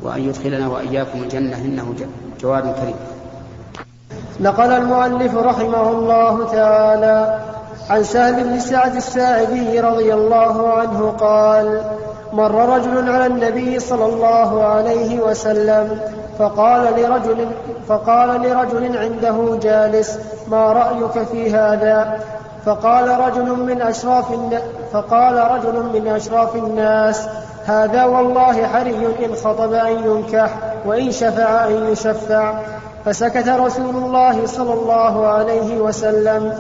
[0.04, 1.94] وأن يدخلنا وإياكم الجنة إنه
[2.42, 2.96] جواد كريم.
[4.40, 7.40] نقل المؤلف رحمه الله تعالى
[7.90, 11.82] عن سهل بن سعد الساعدي رضي الله عنه قال
[12.34, 16.00] مر رجل على النبي صلى الله عليه وسلم
[16.40, 17.48] فقال لرجل
[17.88, 22.20] فقال لرجل عنده جالس ما رأيك في هذا؟
[22.66, 24.26] فقال رجل من أشراف
[24.94, 27.28] فقال رجل من أشراف الناس
[27.66, 30.50] هذا والله حري إن خطب أن ينكح
[30.86, 32.54] وإن شفع أن يشفع.
[33.06, 36.54] فسكت رسول الله صلى الله عليه وسلم.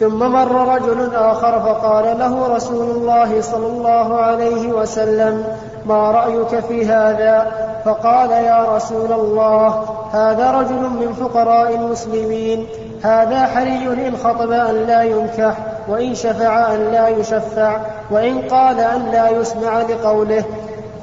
[0.00, 5.44] ثم مر رجل آخر فقال له رسول الله صلى الله عليه وسلم
[5.86, 7.52] ما رأيك في هذا؟
[7.84, 12.66] فقال يا رسول الله هذا رجل من فقراء المسلمين
[13.02, 15.56] هذا حري إن خطب أن لا ينكح
[15.88, 20.44] وإن شفع أن لا يشفع وإن قال أن لا يسمع لقوله.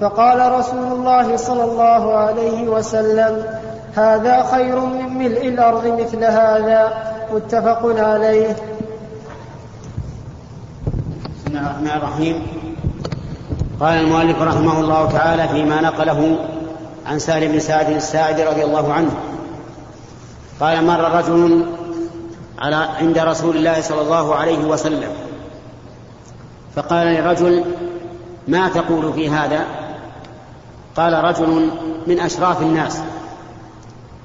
[0.01, 3.43] فقال رسول الله صلى الله عليه وسلم
[3.95, 6.93] هذا خير من ملء الأرض مثل هذا.
[7.33, 8.55] متفق عليه.
[11.35, 12.47] بسم الله الرحمن الرحيم.
[13.79, 16.37] قال المؤلف رحمه الله تعالى فيما نقله
[17.05, 19.11] عن سهل بن سعد الساعد رضي الله عنه
[20.59, 21.65] قال مر رجل
[22.59, 25.09] على عند رسول الله صلى الله عليه وسلم
[26.75, 27.63] فقال لرجل
[28.47, 29.65] ما تقول في هذا؟
[30.95, 31.71] قال رجل
[32.07, 33.01] من أشراف الناس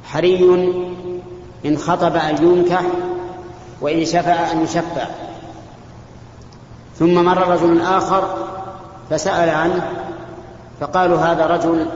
[0.05, 0.45] حري
[1.67, 2.83] إن خطب أن ينكح
[3.81, 5.07] وإن شفع أن يشفع.
[6.99, 8.37] ثم مر رجل آخر
[9.11, 9.91] فسأل عنه
[10.81, 11.87] فقالوا هذا رجل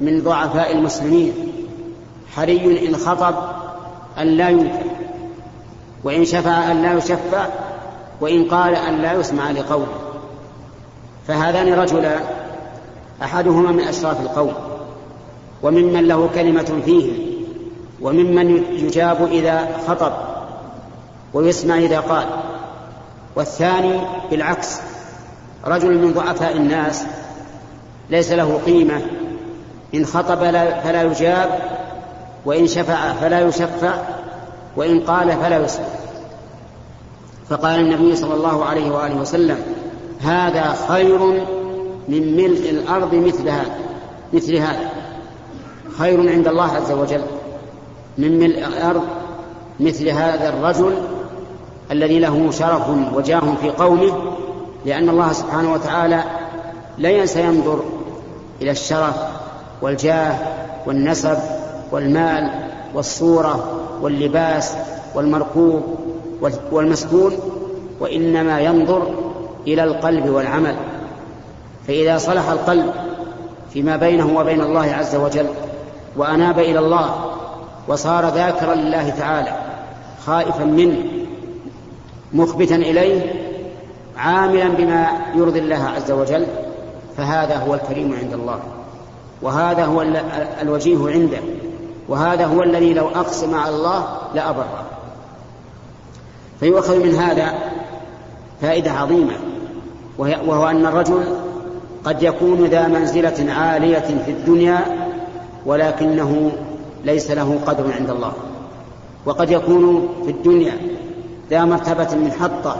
[0.00, 1.32] من ضعفاء المسلمين.
[2.36, 3.34] حري إن خطب
[4.18, 4.84] أن لا ينكر
[6.04, 7.46] وإن شفع أن لا يشفع
[8.20, 9.94] وإن قال أن لا يسمع لقوله.
[11.28, 12.20] فهذان رجلان
[13.22, 14.54] أحدهما من أشراف القوم
[15.62, 17.12] وممن له كلمة فيه
[18.00, 20.12] وممن يجاب إذا خطب
[21.34, 22.26] ويسمع إذا قال.
[23.36, 24.00] والثاني
[24.30, 24.80] بالعكس
[25.64, 27.04] رجل من ضعفاء الناس
[28.10, 29.00] ليس له قيمة
[29.94, 30.38] إن خطب
[30.84, 31.58] فلا يجاب
[32.44, 33.94] وإن شفع فلا يشفع
[34.76, 35.86] وإن قال فلا يسمع
[37.50, 39.58] فقال النبي صلى الله عليه وآله وسلم
[40.20, 41.18] هذا خير
[42.08, 43.70] من ملء الأرض مثل هذا
[44.32, 44.90] مثل هذا.
[45.98, 47.22] خير عند الله عز وجل
[48.18, 49.02] من ملء الأرض
[49.80, 50.94] مثل هذا الرجل
[51.90, 54.12] الذي له شرف وجاه في قومه
[54.86, 56.24] لأن الله سبحانه وتعالى
[56.98, 57.80] لا ينسى ينظر
[58.62, 59.14] إلى الشرف
[59.82, 60.34] والجاه
[60.86, 61.38] والنسب
[61.92, 62.50] والمال
[62.94, 64.76] والصورة واللباس
[65.14, 65.82] والمركوب
[66.72, 67.32] والمسكون
[68.00, 69.14] وإنما ينظر
[69.66, 70.74] إلى القلب والعمل.
[71.86, 72.92] فإذا صلح القلب
[73.72, 75.46] فيما بينه وبين الله عز وجل
[76.16, 77.14] وأناب إلى الله
[77.88, 79.52] وصار ذاكرا لله تعالى
[80.26, 80.98] خائفا منه
[82.32, 83.32] مخبتا إليه
[84.16, 86.46] عاملا بما يرضي الله عز وجل
[87.16, 88.60] فهذا هو الكريم عند الله.
[89.42, 90.04] وهذا هو
[90.62, 91.38] الوجيه عنده.
[92.08, 94.84] وهذا هو الذي لو أقسم على الله لأبره.
[96.60, 97.54] فيؤخذ من هذا
[98.60, 99.34] فائدة عظيمة.
[100.18, 101.24] وهو أن الرجل
[102.04, 104.80] قد يكون ذا منزلة عالية في الدنيا
[105.66, 106.52] ولكنه
[107.04, 108.32] ليس له قدر عند الله.
[109.26, 110.76] وقد يكون في الدنيا
[111.50, 112.76] ذا مرتبة من حطة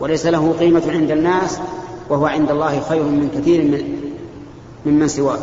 [0.00, 1.58] وليس له قيمة عند الناس
[2.08, 4.00] وهو عند الله خير من كثير من
[4.86, 5.38] ممن سواه.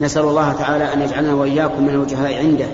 [0.00, 2.66] نسأل الله تعالى أن يجعلنا وإياكم من الوجهاء عنده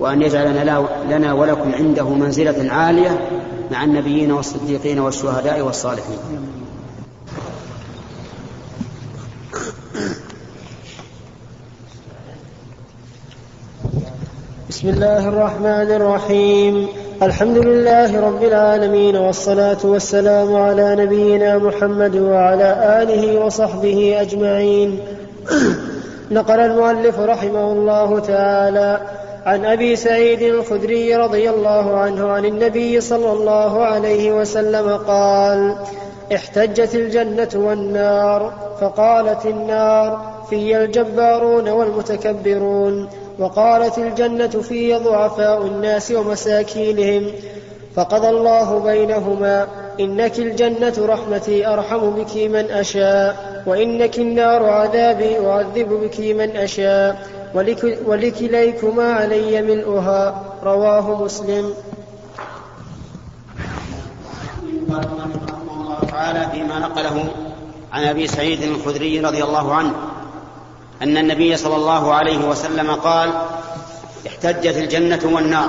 [0.00, 0.66] وأن يجعل
[1.10, 3.28] لنا ولكم عنده منزلة عالية
[3.70, 6.18] مع النبيين والصديقين والشهداء والصالحين.
[14.68, 16.88] بسم الله الرحمن الرحيم.
[17.22, 25.00] الحمد لله رب العالمين والصلاة والسلام على نبينا محمد وعلى آله وصحبه أجمعين.
[26.30, 29.00] نقل المؤلف رحمه الله تعالى
[29.46, 35.76] عن أبي سعيد الخدري رضي الله عنه عن النبي صلى الله عليه وسلم قال
[36.34, 43.08] احتجت الجنة والنار فقالت النار في الجبارون والمتكبرون
[43.38, 47.32] وقالت الجنة في ضعفاء الناس ومساكينهم
[47.94, 49.66] فقضى الله بينهما
[50.00, 57.98] إنك الجنة رحمتي أرحم بك من أشاء وإنك النار عذابي أعذب بك من أشاء ولك
[58.06, 61.74] ولكليكما علي ملؤها رواه مسلم.
[64.88, 67.24] الله تعالى فيما نقله
[67.92, 69.92] عن أبي سعيد الخدري رضي الله عنه
[71.02, 73.30] أن النبي صلى الله عليه وسلم قال
[74.26, 75.68] احتجت الجنة والنار.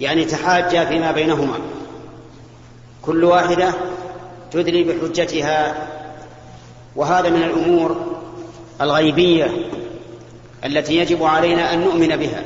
[0.00, 1.58] يعني تحاجا فيما بينهما.
[3.06, 3.72] كل واحدة
[4.50, 5.74] تدلي بحجتها
[6.96, 7.96] وهذا من الأمور
[8.80, 9.50] الغيبية
[10.64, 12.42] التي يجب علينا أن نؤمن بها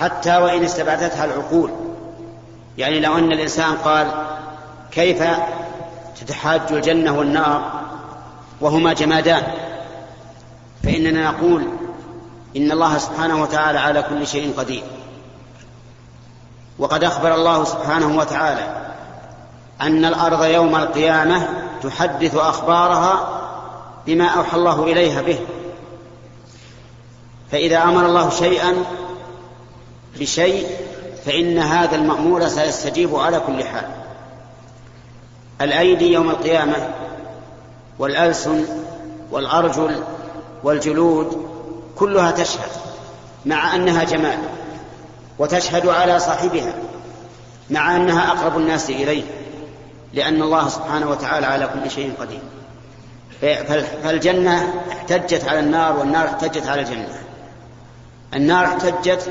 [0.00, 1.70] حتى وإن استبعدتها العقول.
[2.78, 4.06] يعني لو أن الإنسان قال
[4.90, 5.22] كيف
[6.20, 7.80] تتحاج الجنة والنار
[8.60, 9.42] وهما جمادان؟
[10.84, 11.62] فإننا نقول
[12.56, 14.82] إن الله سبحانه وتعالى على كل شيء قدير.
[16.78, 18.81] وقد أخبر الله سبحانه وتعالى
[19.82, 21.48] أن الأرض يوم القيامة
[21.82, 23.28] تحدث أخبارها
[24.06, 25.38] بما أوحى الله إليها به.
[27.52, 28.84] فإذا أمر الله شيئا
[30.18, 30.66] بشيء
[31.26, 33.88] فإن هذا المأمور سيستجيب على كل حال.
[35.60, 36.76] الأيدي يوم القيامة
[37.98, 38.64] والألسن
[39.30, 40.02] والأرجل
[40.64, 41.46] والجلود
[41.96, 42.70] كلها تشهد
[43.46, 44.38] مع أنها جمال
[45.38, 46.74] وتشهد على صاحبها
[47.70, 49.41] مع أنها أقرب الناس إليه.
[50.14, 52.40] لأن الله سبحانه وتعالى على كل شيء قدير.
[54.02, 57.18] فالجنة احتجت على النار والنار احتجت على الجنة.
[58.34, 59.28] النار احتجت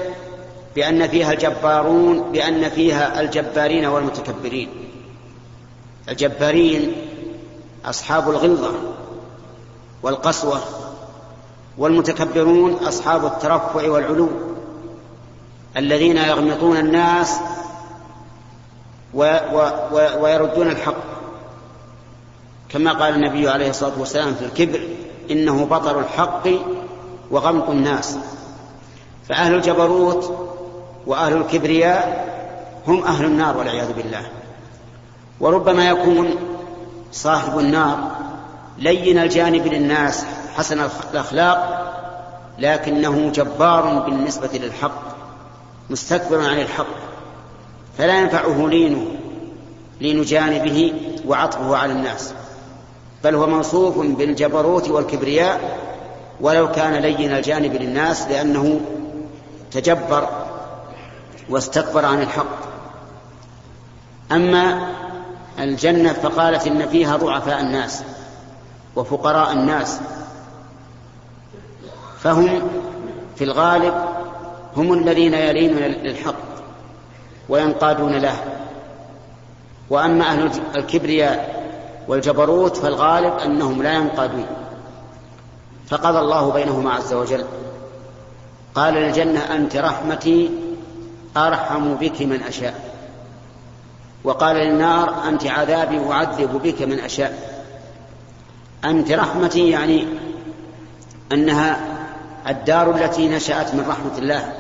[0.76, 4.70] بأن فيها الجبارون بأن فيها الجبارين والمتكبرين.
[6.10, 6.96] الجبارين
[7.86, 8.72] أصحاب الغلظة
[10.04, 10.62] والقسوة
[11.78, 14.30] والمتكبرون أصحاب الترفع والعلو.
[15.78, 17.40] الذين يغمطون الناس
[19.14, 20.96] ويردون الحق.
[22.70, 24.80] كما قال النبي عليه الصلاة والسلام في الكبر
[25.32, 26.48] إنه بطر الحق
[27.32, 28.18] وغمط الناس.
[29.30, 30.48] فأهل الجبروت
[31.08, 32.32] وأهل الكبرياء
[32.88, 34.24] هم أهل النار والعياذ بالله.
[35.40, 36.36] وربما يكون
[37.12, 38.12] صاحب النار
[38.78, 41.88] لين الجانب للناس حسن الأخلاق
[42.60, 45.02] لكنه جبار بالنسبة للحق
[45.90, 47.11] مستكبر عن الحق.
[48.02, 49.06] فلا ينفعه لينه
[50.02, 50.94] لين جانبه
[51.28, 52.34] وعطفه على الناس.
[53.24, 55.80] بل هو موصوف بالجبروت والكبرياء
[56.40, 58.82] ولو كان لين الجانب للناس لأنه
[59.72, 60.30] تجبر
[61.50, 62.58] واستكبر عن الحق.
[64.32, 64.90] أما
[65.60, 68.04] الجنة فقالت إن فيها ضعفاء الناس
[68.96, 70.00] وفقراء الناس.
[72.20, 72.62] فهم
[73.36, 73.94] في الغالب
[74.78, 76.51] هم الذين يلينون للحق.
[77.52, 78.44] وينقادون له.
[79.90, 81.62] وأما أهل الكبرياء
[82.08, 84.46] والجبروت فالغالب أنهم لا ينقادون.
[85.88, 87.46] فقضى الله بينهما عز وجل.
[88.76, 90.52] قال للجنة أنت رحمتي
[91.38, 92.92] أرحم بك من أشاء.
[94.24, 97.62] وقال للنار أنت عذابي أعذب بك من أشاء.
[98.86, 100.08] أنت رحمتي يعني
[101.32, 101.80] أنها
[102.48, 104.54] الدار التي نشأت من رحمة الله.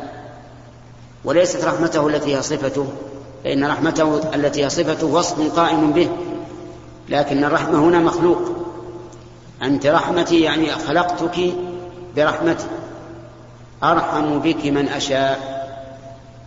[1.26, 2.88] وليست رحمته التي هي صفته
[3.44, 6.10] فإن رحمته التي هي صفته وصف قائم به
[7.10, 8.42] لكن الرحمة هنا مخلوق.
[9.62, 11.54] أنت رحمتي يعني خلقتك
[12.16, 12.66] برحمتي.
[13.84, 15.62] أرحم بك من أشاء.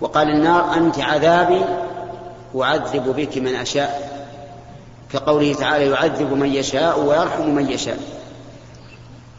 [0.01, 1.65] وقال النار أنت عذابي
[2.57, 4.15] أعذب بك من أشاء.
[5.13, 7.99] كقوله تعالى يعذب من يشاء ويرحم من يشاء.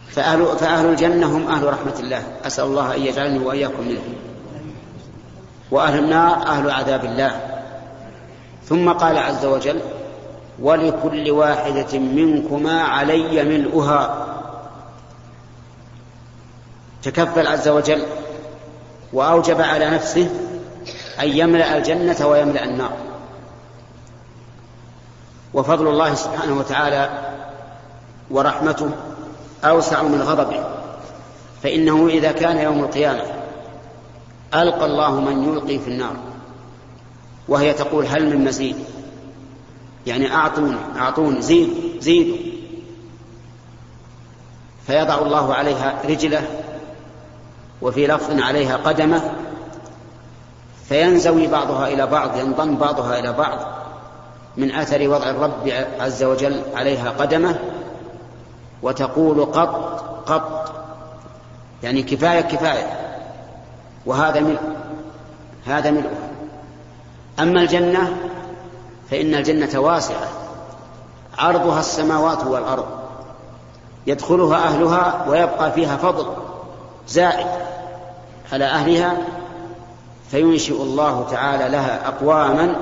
[0.10, 2.24] فأهل, فأهل الجنة هم أهل رحمة الله.
[2.46, 4.16] أسأل الله أن يجعلني وإياكم منهم.
[5.72, 7.40] وأهل النار أهل عذاب الله.
[8.66, 9.80] ثم قال عز وجل
[10.60, 14.28] ولكل واحدة منكما علي ملؤها.
[17.04, 18.04] تكفل عز وجل
[19.14, 20.30] وأوجب على نفسه
[21.20, 22.94] أن يملأ الجنة ويملأ النار.
[25.54, 27.10] وفضل الله سبحانه وتعالى
[28.32, 28.90] ورحمته
[29.66, 30.64] أوسع من غضبه
[31.64, 33.22] فإنه إذا كان يوم القيامة
[34.54, 36.16] ألقى الله من يلقي في النار.
[37.48, 38.76] وهي تقول هل من مزيد؟
[40.08, 41.70] يعني أعطوني أعطوني زيد
[42.00, 42.38] زيدوا
[44.88, 46.44] فيضع الله عليها رجله
[47.82, 49.32] وفي لفظ عليها قدمه
[50.90, 53.60] فينزوي بعضها إلى بعض ينضم بعضها إلى بعض
[54.58, 57.60] من أثر وضع الرب عز وجل عليها قدمه
[58.82, 60.76] وتقول قط قط.
[61.84, 63.05] يعني كفاية كفاية.
[64.06, 64.60] وهذا ملء
[65.66, 66.12] هذا ملء
[67.40, 68.18] أما الجنة
[69.12, 70.28] فإن الجنة واسعة.
[71.38, 72.86] عرضها السماوات والأرض.
[74.08, 76.26] يدخلها أهلها ويبقى فيها فضل
[77.08, 77.48] زائد
[78.54, 79.18] على أهلها
[80.32, 82.76] فينشئ الله تعالى لها أقواما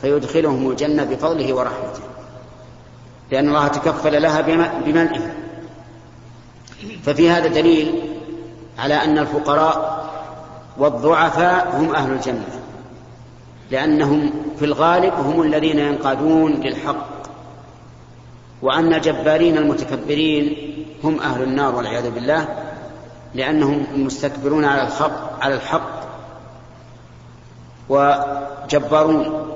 [0.00, 2.00] فيدخلهم الجنة بفضله ورحمته.
[3.30, 4.40] لأن الله تكفل لها
[4.86, 5.34] بملئها
[7.02, 8.02] ففي هذا دليل
[8.78, 9.97] على أن الفقراء
[10.78, 12.60] والضعفاء هم أهل الجنة
[13.70, 17.06] لأنهم في الغالب هم الذين ينقادون للحق
[18.62, 20.56] وأن الجبارين المتكبرين
[21.04, 22.48] هم أهل النار والعياذ بالله
[23.34, 25.98] لأنهم مستكبرون على الحق على الحق
[27.88, 29.48] وجبارون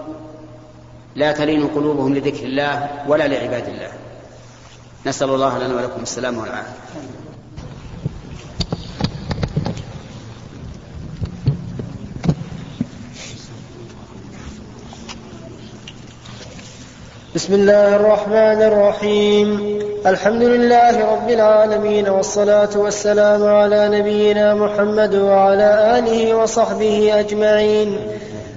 [1.14, 3.92] لا تلين قلوبهم لذكر الله ولا لعباد الله.
[5.06, 6.72] نسأل الله لنا ولكم السلام والعافية.
[17.34, 19.78] بسم الله الرحمن الرحيم.
[20.06, 27.96] الحمد لله رب العالمين والصلاة والسلام على نبينا محمد وعلى آله وصحبه أجمعين.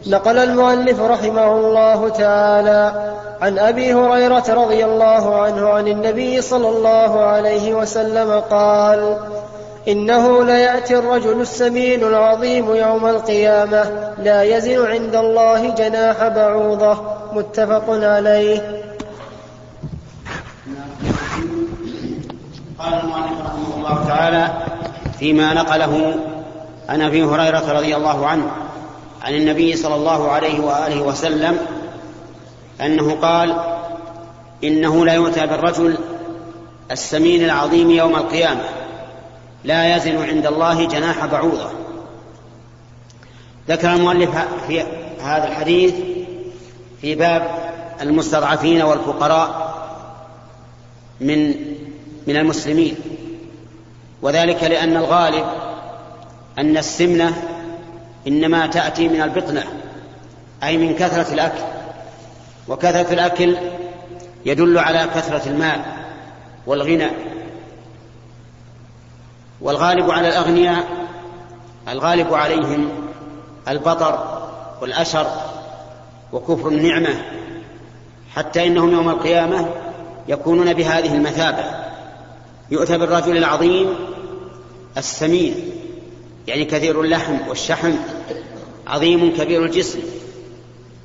[0.08, 7.20] نقل المؤلف رحمه الله تعالى عن أبي هريرة رضي الله عنه عن النبي صلى الله
[7.20, 9.18] عليه وسلم قال
[9.88, 13.84] إنه ليأتي الرجل السمين العظيم يوم القيامة
[14.24, 17.15] لا يزن عند الله جناح بعوضة.
[17.36, 18.84] متفق عليه.
[22.80, 24.54] قال المؤلف رحمه الله تعالى
[25.20, 26.16] فيما نقله
[26.90, 28.52] عن أبي هريرة رضي الله عنه
[29.22, 31.58] عن النبي صلى الله عليه وآله وسلم
[32.82, 33.56] أنه قال
[34.64, 35.98] إنه لا يؤتى بالرجل
[36.92, 38.62] السمين العظيم يوم القيامة
[39.64, 41.70] لا يزن عند الله جناح بعوضة.
[43.70, 44.30] ذكر المؤلف
[44.68, 44.84] في
[45.24, 45.94] هذا الحديث
[47.06, 49.76] في باب المستضعفين والفقراء
[51.22, 51.48] من
[52.28, 52.96] من المسلمين
[54.22, 55.46] وذلك لأن الغالب
[56.58, 57.34] أن السمنة
[58.28, 59.64] إنما تأتي من البطنة
[60.64, 61.64] أي من كثرة الأكل
[62.68, 63.58] وكثرة الأكل
[64.46, 65.82] يدل على كثرة المال
[66.68, 67.10] والغنى.
[69.62, 70.84] والغالب على الأغنياء
[71.88, 72.90] الغالب عليهم
[73.68, 74.40] البطر
[74.82, 75.55] والأشر
[76.36, 77.22] وكفر النعمة
[78.36, 79.70] حتى إنهم يوم القيامة
[80.28, 81.64] يكونون بهذه المثابة.
[82.72, 83.96] يؤتى بالرجل العظيم
[84.98, 85.72] السمين
[86.48, 87.92] يعني كثير اللحم والشحم
[88.88, 90.00] عظيم كبير الجسم.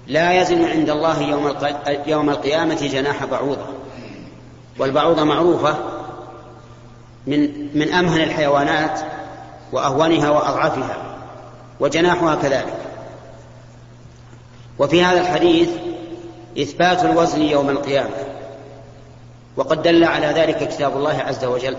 [0.06, 1.54] لا يزن عند الله يوم
[2.06, 3.66] يوم القيامة جناح بعوضة.
[4.78, 5.76] والبعوضة معروفة
[7.26, 9.00] من من أمهن الحيوانات
[9.72, 10.96] وأهونها وأضعفها
[11.80, 12.89] وجناحها كذلك.
[14.80, 15.68] وفي هذا الحديث
[16.58, 18.16] إثبات الوزن يوم القيامة.
[19.56, 21.76] وقد دل على ذلك كتاب الله عز وجل.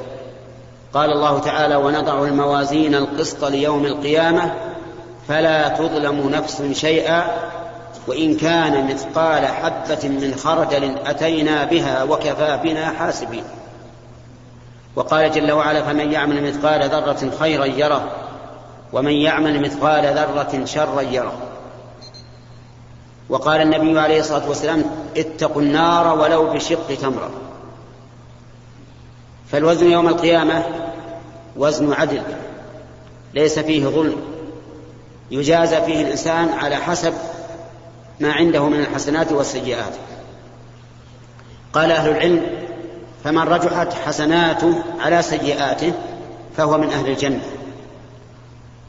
[0.94, 4.54] قال الله تعالى ونضع الموازين القسط ليوم القيامة
[5.28, 7.24] فلا تظلم نفس شيئا
[8.08, 13.44] وإن كان مثقال حبة من خردل أتينا بها وكفى بنا حاسبين.
[14.96, 18.12] وقال جل وعلا فمن يعمل مثقال ذرة خيرا يره
[18.94, 21.51] ومن يعمل مثقال ذرة شرا يره.
[23.32, 24.84] وقال النبي عليه الصلاة والسلام
[25.18, 27.32] اتقوا النار ولو بشق تمرة.
[29.52, 30.64] فالوزن يوم القيامة
[31.58, 32.22] وزن عدل
[33.34, 34.22] ليس فيه ظلم.
[35.32, 37.14] يجازى فيه الإنسان على حسب
[38.20, 39.94] ما عنده من الحسنات والسيئات.
[41.74, 42.42] قال أهل العلم
[43.24, 45.94] فمن رجحت حسناته على سيئاته
[46.58, 47.42] فهو من أهل الجنة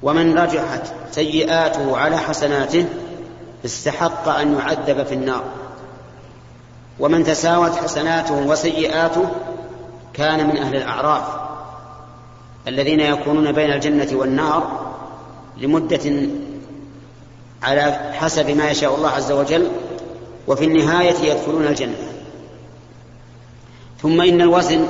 [0.03, 2.87] ومن رجحت سيئاته على حسناته
[3.65, 5.45] استحق أن يعذب في النار.
[7.01, 9.29] ومن تساوت حسناته وسيئاته
[10.15, 11.23] كان من أهل الأعراف
[12.69, 14.93] الذين يكونون بين الجنة والنار
[15.59, 16.29] لمدة
[17.63, 19.69] على حسب ما يشاء الله عز وجل
[20.47, 22.13] وفي النهاية يدخلون الجنة.
[24.03, 24.87] ثم إن الوزن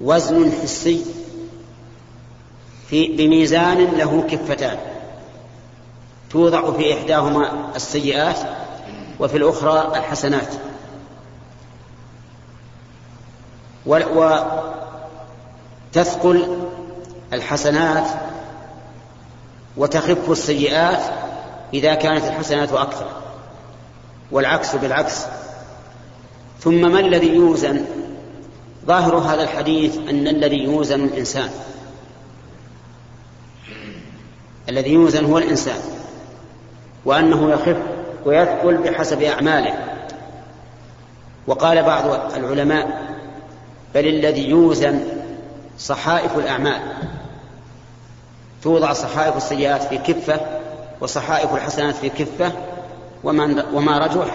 [0.00, 1.04] وزن حسي
[2.88, 4.78] في بميزان له كفتان.
[6.30, 8.36] توضع في إحداهما السيئات
[9.20, 10.48] وفي الأخرى الحسنات.
[15.94, 16.68] وتثقل
[17.32, 18.06] الحسنات
[19.76, 21.02] وتخف السيئات
[21.74, 23.06] إذا كانت الحسنات أكثر
[24.30, 25.24] والعكس بالعكس.
[26.60, 27.84] ثم ما الذي يوزن؟
[28.86, 31.50] ظاهر هذا الحديث أن الذي يوزن الإنسان.
[34.68, 35.97] الذي يوزن هو الإنسان.
[37.04, 37.76] وأنه يخف
[38.24, 39.74] ويثقل بحسب أعماله.
[41.46, 42.04] وقال بعض
[42.36, 43.02] العلماء
[43.94, 45.00] بل الذي يوزن
[45.78, 46.80] صحائف الأعمال
[48.62, 50.40] توضع صحائف السيئات في كفة
[51.00, 52.52] وصحائف الحسنات في كفة
[53.72, 54.34] وما رجح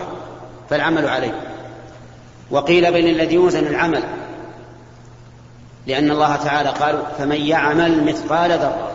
[0.69, 1.33] فالعمل عليه.
[2.51, 4.03] وقيل بين الذي يوزن العمل
[5.87, 8.91] لأن الله تعالى قال فمن يعمل مثقال ذرة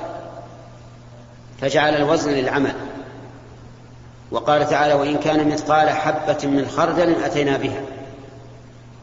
[1.61, 2.73] فجعل الوزن للعمل.
[4.31, 7.81] وقال تعالى وإن كان مثقال حبة من خردل أتينا بها.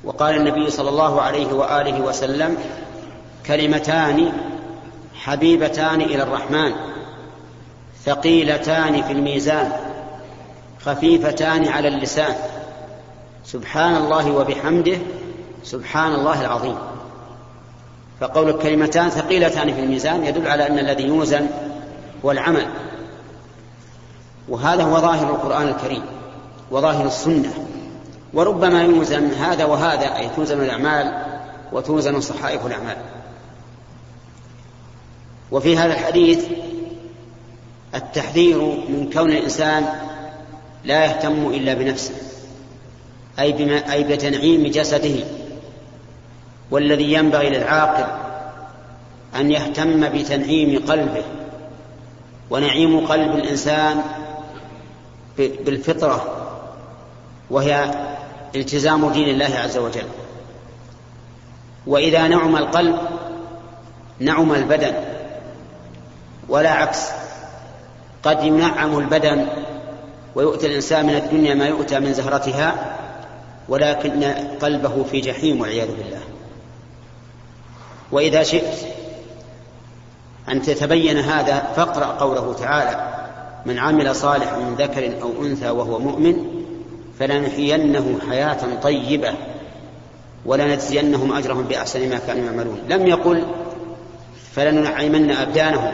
[0.04, 2.58] وقال النبي صلى الله عليه وآله وسلم
[3.46, 4.32] كلمتان
[5.16, 6.72] حبيبتان إلى الرحمن
[8.06, 9.72] ثقيلتان في الميزان
[10.86, 12.36] خفيفتان على اللسان.
[13.46, 14.98] سبحان الله وبحمده
[15.64, 16.78] سبحان الله العظيم.
[18.20, 21.48] فقول الكلمتان ثقيلتان في الميزان يدل على أن الذي يوزن
[22.26, 22.66] هو العمل.
[24.50, 26.04] وهذا هو ظاهر القرآن الكريم
[26.72, 27.54] وظاهر السنة.
[28.34, 31.14] وربما يوزن هذا وهذا أي توزن الأعمال
[31.72, 32.98] وتوزن صحائف الأعمال.
[35.52, 36.46] وفي هذا الحديث
[37.96, 38.58] التحذير
[38.90, 39.86] من كون الإنسان
[40.84, 42.14] لا يهتم إلا بنفسه
[43.40, 45.26] أي, بما أي بتنعيم جسده.
[46.72, 48.06] والذي ينبغي للعاقل
[49.36, 51.24] أن يهتم بتنعيم قلبه.
[52.50, 54.02] ونعيم قلب الإنسان
[55.38, 56.48] بالفطرة
[57.50, 57.92] وهي
[58.56, 60.08] التزام دين الله عز وجل.
[61.88, 62.96] وإذا نعم القلب
[64.20, 64.94] نعم البدن
[66.50, 67.10] ولا عكس.
[68.24, 69.48] قد ينعم البدن
[70.36, 72.96] ويؤتى الإنسان من الدنيا ما يؤتى من زهرتها
[73.70, 74.24] ولكن
[74.62, 76.22] قلبه في جحيم والعياذ بالله.
[78.12, 78.76] وإذا شئت
[80.50, 83.15] أن تتبين هذا فاقرأ قوله تعالى
[83.66, 86.36] من عمل صالحا من ذكر أو أنثى وهو مؤمن
[87.20, 89.34] فلنحيينه حياة طيبة
[90.46, 92.80] ولنجزينهم أجرهم بأحسن ما كانوا يعملون.
[92.90, 93.44] لم يقل
[94.56, 95.94] فلننعمن أبدانهم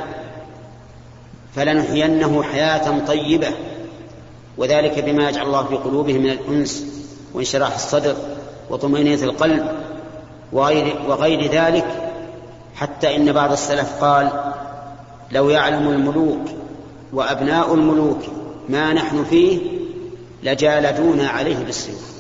[1.56, 3.48] فلنحيينه حياة طيبة
[4.58, 6.86] وذلك بما يجعل الله في قلوبهم من الأنس
[7.34, 8.16] وانشراح الصدر
[8.70, 9.66] وطمأنينة القلب
[10.54, 11.86] وغير, وغير ذلك
[12.76, 14.54] حتى إن بعض السلف قال
[15.32, 16.61] لو يعلم الملوك
[17.14, 18.20] وأبناء الملوك
[18.70, 19.60] ما نحن فيه
[20.44, 22.12] لجالدونا عليه بالسيوف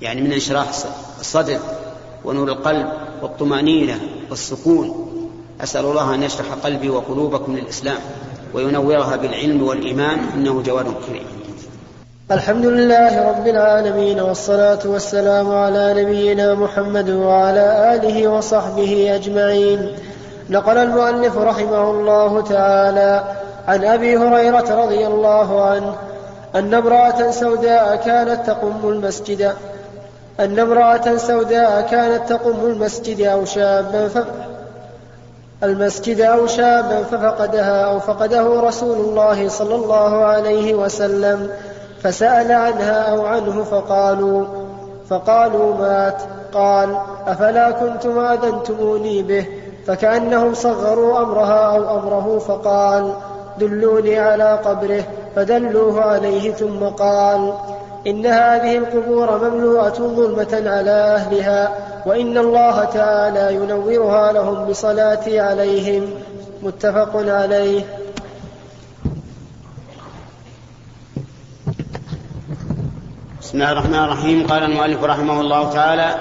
[0.00, 0.68] يعني من انشراح
[1.20, 1.58] الصدر
[2.24, 2.86] ونور القلب
[3.22, 5.08] والطمأنينة والسكون.
[5.60, 7.98] أسأل الله أن يشرح قلبي وقلوبكم للإسلام
[8.54, 11.24] وينورها بالعلم والإيمان إنه جواد كريم.
[12.30, 19.92] الحمد لله رب العالمين والصلاة والسلام على نبينا محمد وعلى آله وصحبه أجمعين.
[20.52, 23.24] نقل المؤلف رحمه الله تعالى
[23.68, 25.94] عن أبي هريرة رضي الله عنه
[26.54, 29.52] أن امرأة سوداء كانت تقم المسجد
[30.40, 34.18] أن امرأة سوداء كانت تقم المسجد أو شابا ف...
[35.62, 41.50] المسجد أو شابا ففقدها أو فقده رسول الله صلى الله عليه وسلم
[42.02, 44.44] فسأل عنها أو عنه فقالوا
[45.10, 46.22] فقالوا مات
[46.52, 46.96] قال
[47.26, 53.14] أفلا كنتم آذنتموني به؟ فكأنهم صغروا أمرها أو أمره فقال
[53.58, 55.04] دلوني على قبره
[55.36, 57.54] فدلوه عليه ثم قال
[58.06, 61.72] إن هذه القبور مملوءة ظلمة على أهلها
[62.06, 66.10] وإن الله تعالى ينورها لهم بصلاتي عليهم.
[66.62, 67.82] متفق عليه.
[73.40, 74.46] بسم الله الرحمن الرحيم.
[74.46, 76.14] قال المؤلف رحمه الله تعالى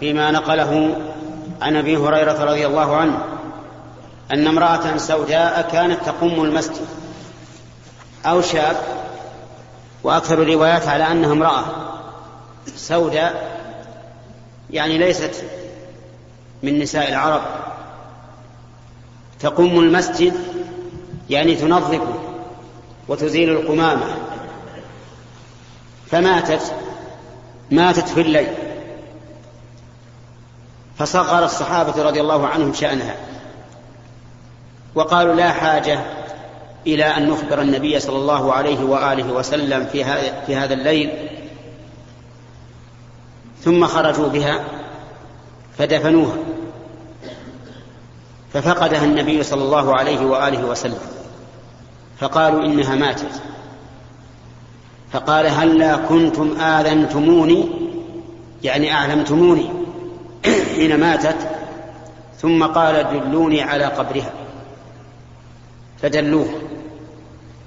[0.00, 0.96] فيما نقله
[1.62, 3.24] عن أبي هريرة رضي الله عنه
[4.32, 6.86] أن امرأة سوداء كانت تقوم المسجد.
[8.26, 8.76] أو شاب
[10.02, 11.64] وأكثر الروايات على أنها امرأة
[12.76, 13.60] سوداء
[14.70, 15.44] يعني ليست
[16.62, 17.42] من نساء العرب.
[19.40, 20.34] تقوم المسجد
[21.30, 22.06] يعني تنظفه
[23.08, 24.06] وتزيل القمامة.
[26.10, 26.72] فماتت
[27.70, 28.63] ماتت في الليل.
[30.98, 33.16] فصغر الصحابة رضي الله عنهم شأنها.
[34.94, 36.00] وقالوا لا حاجة
[36.86, 40.04] إلى أن نخبر النبي صلى الله عليه وآله وسلم في
[40.46, 41.28] في هذا الليل.
[43.60, 44.64] ثم خرجوا بها
[45.78, 46.36] فدفنوها.
[48.52, 50.98] ففقدها النبي صلى الله عليه وآله وسلم.
[52.18, 53.42] فقالوا إنها ماتت.
[55.12, 57.68] فقال هلا كنتم آذنتموني؟
[58.62, 59.83] يعني أعلمتموني.
[60.76, 61.36] حين ماتت
[62.38, 64.32] ثم قال دلوني على قبرها.
[66.02, 66.48] فدلوه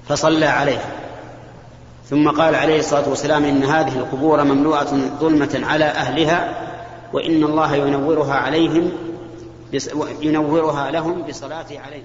[0.08, 0.90] فصلى عليها
[2.10, 6.54] ثم قال عليه الصلاة والسلام إن هذه القبور مملوءة ظلمة على أهلها
[7.12, 8.92] وإن الله ينورها عليهم
[10.20, 12.04] ينورها لهم بصلاته عليهم.